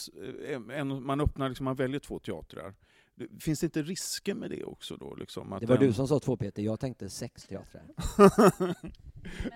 eh, 0.48 0.80
En, 0.80 1.04
man 1.06 1.22
öppnar, 1.22 1.50
liksom, 1.50 1.64
man 1.64 1.76
väljer 1.76 2.00
två 2.00 2.20
teatrar. 2.20 2.74
Finns 3.40 3.60
det 3.60 3.66
inte 3.66 3.82
risker 3.82 4.34
med 4.36 4.50
det 4.50 4.64
också 4.64 4.98
då? 4.98 5.16
Liksom, 5.16 5.54
att 5.54 5.60
Det 5.62 5.66
var 5.66 5.78
den- 5.78 5.88
du 5.88 5.94
som 5.94 6.08
sa 6.08 6.20
två 6.20 6.38
Peter, 6.38 6.64
jag 6.64 6.80
tänkte 6.80 7.10
sex 7.10 7.48
teatrar. 7.48 7.84
Men, 8.60 8.92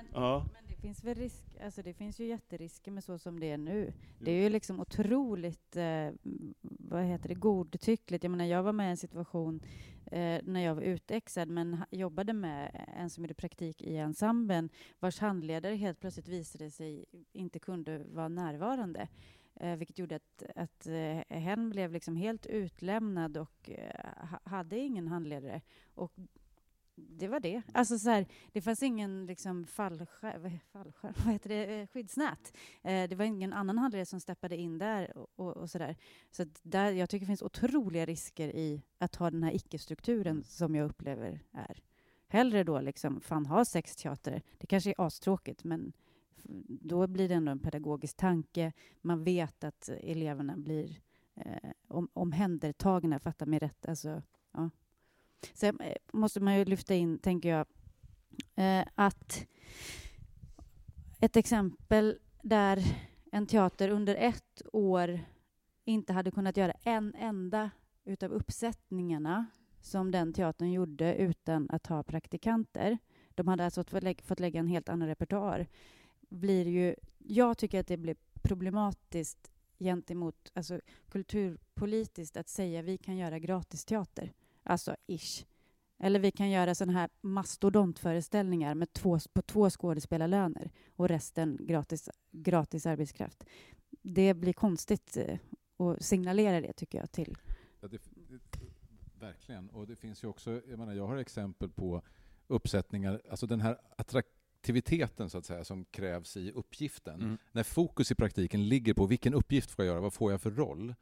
Ja. 0.14 0.46
men 0.54 0.69
finns 0.80 1.04
väl 1.04 1.16
risk, 1.16 1.46
alltså 1.64 1.82
det 1.82 1.94
finns 1.94 2.20
ju 2.20 2.26
jätterisker 2.26 2.92
med 2.92 3.04
så 3.04 3.18
som 3.18 3.40
det 3.40 3.52
är 3.52 3.58
nu. 3.58 3.94
Det 4.20 4.32
är 4.32 4.44
ju 4.44 4.50
liksom 4.50 4.80
otroligt, 4.80 5.76
eh, 5.76 6.10
vad 6.62 7.04
heter 7.04 7.30
det, 7.30 7.36
godtyckligt. 7.36 8.24
Jag 8.24 8.32
menar, 8.32 8.46
jag 8.46 8.64
var 8.64 8.74
med 8.74 8.88
i 8.88 8.92
en 8.92 8.98
situation 8.98 9.62
eh, 10.06 10.40
när 10.44 10.60
jag 10.60 10.76
var 10.76 10.82
utexad, 10.82 11.50
men 11.50 11.78
jobbade 11.92 12.34
med 12.34 12.86
en 12.98 13.10
som 13.10 13.24
gjorde 13.24 13.34
praktik 13.34 13.82
i 13.82 13.98
ensemblen, 13.98 14.70
vars 15.00 15.20
handledare 15.20 15.76
helt 15.76 16.00
plötsligt 16.00 16.28
visade 16.28 16.72
sig 16.72 17.06
inte 17.32 17.60
kunde 17.60 17.98
vara 17.98 18.28
närvarande. 18.28 19.08
Eh, 19.56 19.76
vilket 19.76 20.00
gjorde 20.00 20.16
att, 20.16 20.44
att 20.56 20.88
eh, 20.88 21.38
hen 21.40 21.70
blev 21.70 21.92
liksom 21.92 22.16
helt 22.16 22.46
utlämnad 22.46 23.38
och 23.38 23.70
eh, 23.70 24.28
ha- 24.30 24.40
hade 24.44 24.80
ingen 24.80 25.08
handledare. 25.08 25.62
Och 25.96 26.14
det 27.10 27.28
var 27.28 27.40
det. 27.40 27.62
Alltså 27.74 28.00
så 28.00 28.10
här, 28.10 28.26
det 28.52 28.62
fanns 28.62 28.84
ingen 28.84 29.26
liksom 29.26 29.66
fallskärm, 29.66 30.42
vad 31.26 31.34
heter 31.34 31.50
det, 31.50 31.80
Eh, 31.80 31.88
skyddsnät. 31.88 32.54
Eh, 32.84 33.10
det 33.10 33.16
var 33.16 33.26
ingen 33.26 33.54
annan 33.54 33.78
handledare 33.78 34.06
som 34.06 34.20
steppade 34.20 34.58
in 34.58 34.78
där 34.78 35.18
och, 35.18 35.28
och, 35.36 35.58
och 35.58 35.70
så 35.70 35.78
där. 35.78 35.96
Så 36.32 36.46
där, 36.64 36.92
jag 36.92 37.10
tycker 37.10 37.26
det 37.26 37.28
finns 37.30 37.42
otroliga 37.42 38.06
risker 38.06 38.56
i 38.56 38.84
att 38.98 39.16
ha 39.16 39.32
den 39.32 39.44
här 39.44 39.56
icke-strukturen 39.56 40.44
som 40.44 40.76
jag 40.76 40.86
upplever 40.86 41.40
är. 41.52 41.84
Hellre 42.28 42.64
då 42.64 42.82
liksom, 42.82 43.22
fan 43.22 43.46
ha 43.46 43.66
sex 43.66 43.96
teatrar. 43.96 44.42
Det 44.58 44.68
kanske 44.68 44.90
är 44.90 44.96
astråkigt, 44.98 45.64
men 45.64 45.94
då 46.68 47.08
blir 47.08 47.30
det 47.30 47.36
ändå 47.36 47.52
en 47.52 47.60
pedagogisk 47.60 48.18
tanke. 48.18 48.74
Man 49.02 49.24
vet 49.24 49.64
att 49.64 49.90
eleverna 49.90 50.58
blir 50.58 51.00
eh, 51.36 51.72
om, 51.88 52.10
omhändertagna, 52.14 53.20
fatta 53.20 53.46
mig 53.46 53.60
rätt. 53.60 53.86
Alltså, 53.86 54.22
ja. 54.54 54.70
Sen 55.54 55.80
eh, 55.80 55.96
måste 56.14 56.40
man 56.40 56.58
ju 56.58 56.66
lyfta 56.66 56.96
in, 56.96 57.20
tänker 57.20 57.50
jag, 57.50 57.68
eh, 58.56 58.88
att 58.96 59.46
ett 61.20 61.36
exempel 61.36 62.20
där 62.42 62.84
en 63.32 63.48
teater 63.48 63.90
under 63.90 64.16
ett 64.16 64.62
år 64.74 65.20
inte 65.86 66.14
hade 66.14 66.32
kunnat 66.32 66.58
göra 66.58 66.72
en 66.84 67.16
enda 67.16 67.72
utav 68.06 68.32
uppsättningarna 68.32 69.46
som 69.82 70.12
den 70.12 70.34
teatern 70.34 70.72
gjorde 70.72 71.16
utan 71.16 71.70
att 71.70 71.88
ha 71.88 72.04
praktikanter. 72.04 72.98
De 73.36 73.48
hade 73.48 73.66
alltså 73.66 73.84
fått 73.84 74.04
lägga, 74.04 74.24
fått 74.24 74.40
lägga 74.40 74.60
en 74.60 74.68
helt 74.68 74.90
annan 74.90 75.08
repertoar. 75.08 75.68
Blir 76.30 76.68
ju, 76.68 76.96
jag 77.18 77.58
tycker 77.58 77.80
att 77.80 77.88
det 77.88 77.98
blir 77.98 78.16
problematiskt 78.42 79.52
gentemot 79.80 80.52
alltså, 80.54 80.80
kulturpolitiskt 81.12 82.38
att 82.38 82.50
säga 82.50 82.82
vi 82.82 82.98
kan 82.98 83.18
göra 83.18 83.40
gratis 83.40 83.86
teater. 83.86 84.34
Alltså 84.70 84.96
ish. 85.08 85.46
Eller 86.00 86.20
vi 86.20 86.32
kan 86.32 86.50
göra 86.50 86.76
sådana 86.76 87.00
här 87.00 87.10
mastodontföreställningar 87.22 88.76
med 88.76 88.94
två, 88.94 89.20
på 89.34 89.42
två 89.42 89.70
skådespelarlöner 89.70 90.72
och 90.96 91.08
resten 91.08 91.58
gratis, 91.62 92.10
gratis 92.32 92.86
arbetskraft. 92.86 93.44
Det 94.02 94.34
blir 94.34 94.54
konstigt 94.54 95.18
eh, 95.18 95.38
att 95.78 96.06
signalera 96.06 96.62
det, 96.62 96.74
tycker 96.74 96.98
jag, 96.98 97.12
till... 97.12 97.38
Ja, 97.80 97.88
det, 97.88 98.02
det, 98.16 98.60
verkligen. 99.20 99.70
Och 99.70 99.88
det 99.88 99.96
finns 99.96 100.24
ju 100.24 100.28
också, 100.28 100.62
jag 100.70 100.80
menar, 100.80 100.94
jag 100.94 101.08
har 101.08 101.18
exempel 101.18 101.70
på 101.70 102.02
uppsättningar, 102.48 103.22
alltså 103.30 103.48
den 103.48 103.62
här 103.62 103.78
attraktiviteten 103.98 105.30
så 105.30 105.38
att 105.38 105.46
säga 105.46 105.66
som 105.66 105.86
krävs 105.86 106.38
i 106.38 106.52
uppgiften. 106.52 107.22
Mm. 107.22 107.38
När 107.52 107.64
fokus 107.64 108.12
i 108.12 108.16
praktiken 108.16 108.68
ligger 108.68 108.94
på 108.94 109.06
vilken 109.06 109.34
uppgift 109.34 109.72
får 109.72 109.86
jag 109.86 109.92
göra, 109.92 110.02
vad 110.02 110.14
får 110.14 110.32
jag 110.32 110.42
för 110.42 110.52
roll? 110.52 110.96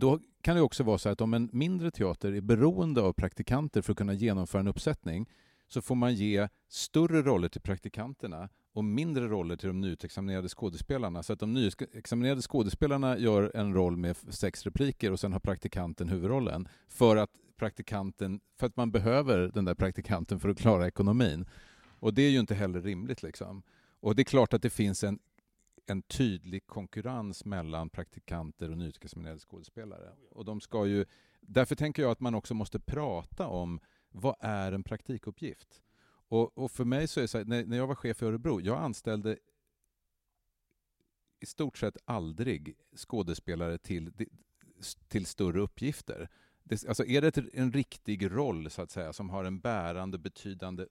Då 0.00 0.20
kan 0.40 0.56
det 0.56 0.62
också 0.62 0.82
vara 0.82 0.98
så 0.98 1.08
att 1.08 1.20
om 1.20 1.34
en 1.34 1.48
mindre 1.52 1.90
teater 1.90 2.32
är 2.32 2.40
beroende 2.40 3.00
av 3.00 3.12
praktikanter 3.12 3.82
för 3.82 3.92
att 3.92 3.98
kunna 3.98 4.12
genomföra 4.12 4.60
en 4.60 4.68
uppsättning 4.68 5.28
så 5.68 5.82
får 5.82 5.94
man 5.94 6.14
ge 6.14 6.48
större 6.68 7.22
roller 7.22 7.48
till 7.48 7.60
praktikanterna 7.60 8.48
och 8.72 8.84
mindre 8.84 9.28
roller 9.28 9.56
till 9.56 9.68
de 9.68 9.80
nyutexaminerade 9.80 10.48
skådespelarna. 10.48 11.22
Så 11.22 11.32
att 11.32 11.40
de 11.40 11.52
nyutexaminerade 11.52 12.42
skådespelarna 12.42 13.18
gör 13.18 13.56
en 13.56 13.74
roll 13.74 13.96
med 13.96 14.16
sex 14.16 14.64
repliker 14.64 15.12
och 15.12 15.20
sen 15.20 15.32
har 15.32 15.40
praktikanten 15.40 16.08
huvudrollen. 16.08 16.68
För 16.88 17.16
att 17.16 17.30
praktikanten, 17.56 18.40
för 18.58 18.66
att 18.66 18.76
man 18.76 18.90
behöver 18.90 19.50
den 19.54 19.64
där 19.64 19.74
praktikanten 19.74 20.40
för 20.40 20.48
att 20.48 20.58
klara 20.58 20.86
ekonomin. 20.86 21.46
Och 22.00 22.14
det 22.14 22.22
är 22.22 22.30
ju 22.30 22.40
inte 22.40 22.54
heller 22.54 22.80
rimligt 22.80 23.22
liksom. 23.22 23.62
Och 24.00 24.16
det 24.16 24.22
är 24.22 24.24
klart 24.24 24.54
att 24.54 24.62
det 24.62 24.70
finns 24.70 25.04
en, 25.04 25.18
en 25.88 26.02
tydlig 26.02 26.66
konkurrens 26.66 27.44
mellan 27.44 27.90
praktikanter 27.90 28.70
och 28.70 28.78
nyutexaminerade 28.78 29.40
skådespelare. 29.40 30.12
Och 30.30 30.44
de 30.44 30.60
ska 30.60 30.86
ju, 30.86 31.04
därför 31.40 31.74
tänker 31.74 32.02
jag 32.02 32.10
att 32.10 32.20
man 32.20 32.34
också 32.34 32.54
måste 32.54 32.80
prata 32.80 33.46
om 33.48 33.80
vad 34.10 34.36
är 34.40 34.72
en 34.72 34.82
praktikuppgift? 34.82 35.82
Och, 36.30 36.58
och 36.58 36.70
för 36.70 36.84
mig 36.84 37.08
så 37.08 37.20
är 37.20 37.22
det 37.22 37.28
så 37.28 37.38
här, 37.38 37.44
när, 37.44 37.64
när 37.64 37.76
jag 37.76 37.86
var 37.86 37.94
chef 37.94 38.22
i 38.22 38.24
Örebro, 38.24 38.60
jag 38.60 38.78
anställde 38.78 39.38
i 41.40 41.46
stort 41.46 41.78
sett 41.78 41.96
aldrig 42.04 42.76
skådespelare 42.96 43.78
till, 43.78 44.12
till 45.08 45.26
större 45.26 45.60
uppgifter. 45.60 46.28
Det, 46.64 46.88
alltså 46.88 47.04
är 47.04 47.20
det 47.20 47.36
ett- 47.38 47.54
en 47.54 47.72
riktig 47.72 48.30
roll 48.32 48.70
så 48.70 48.82
att 48.82 48.90
säga 48.90 49.12
som 49.12 49.30
har 49.30 49.44
en 49.44 49.60
bärande, 49.60 50.18
betydande 50.18 50.86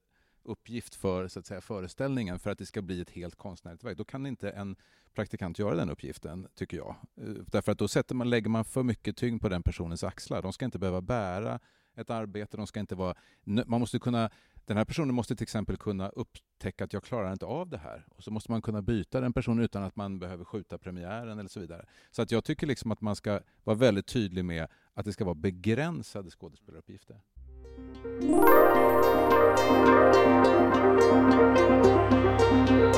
uppgift 0.48 0.96
för 0.96 1.28
så 1.28 1.40
att 1.40 1.46
säga, 1.46 1.62
föreställningen 1.62 2.40
för 2.40 2.50
att 2.50 2.58
det 2.58 2.66
ska 2.66 2.82
bli 2.82 3.02
ett 3.02 3.10
helt 3.10 3.36
konstnärligt 3.36 3.84
verk, 3.84 3.98
då 3.98 4.04
kan 4.04 4.26
inte 4.26 4.50
en 4.50 4.76
praktikant 5.16 5.60
göra 5.60 5.76
den 5.76 5.90
uppgiften, 5.90 6.48
tycker 6.56 6.78
jag. 6.78 6.96
Eh, 7.22 7.24
därför 7.28 7.72
att 7.72 7.78
då 7.78 7.88
sätter 7.88 8.16
man, 8.16 8.30
lägger 8.30 8.50
man 8.50 8.66
för 8.66 8.84
mycket 8.84 9.18
tyngd 9.18 9.42
på 9.42 9.50
den 9.50 9.64
personens 9.64 10.04
axlar. 10.04 10.42
De 10.42 10.54
ska 10.54 10.66
inte 10.66 10.80
behöva 10.80 11.02
bära 11.02 11.60
ett 11.96 12.10
arbete, 12.10 12.58
de 12.58 12.68
ska 12.68 12.80
inte 12.80 12.96
vara... 12.96 13.16
Man 13.44 13.80
måste 13.80 14.00
kunna, 14.00 14.30
den 14.66 14.78
här 14.78 14.86
personen 14.86 15.16
måste 15.16 15.36
till 15.36 15.44
exempel 15.44 15.78
kunna 15.78 16.10
upptäcka 16.10 16.84
att 16.84 16.94
jag 16.94 17.04
klarar 17.04 17.32
inte 17.32 17.46
av 17.46 17.70
det 17.70 17.78
här. 17.78 18.06
Och 18.10 18.24
så 18.24 18.32
måste 18.32 18.52
man 18.52 18.62
kunna 18.62 18.82
byta 18.82 19.22
den 19.22 19.34
personen 19.34 19.64
utan 19.64 19.84
att 19.84 19.96
man 19.96 20.20
behöver 20.20 20.46
skjuta 20.46 20.78
premiären 20.78 21.40
eller 21.40 21.50
så 21.50 21.60
vidare. 21.60 21.86
Så 22.12 22.22
att 22.22 22.32
jag 22.32 22.44
tycker 22.44 22.68
liksom 22.68 22.92
att 22.92 23.02
man 23.02 23.16
ska 23.16 23.40
vara 23.64 23.78
väldigt 23.78 24.08
tydlig 24.08 24.46
med 24.46 24.68
att 24.94 25.06
det 25.06 25.14
ska 25.14 25.26
vara 25.26 25.36
begränsade 25.36 26.30
skådespelaruppgifter. 26.30 27.22
thank 29.38 29.58
you 32.70 32.97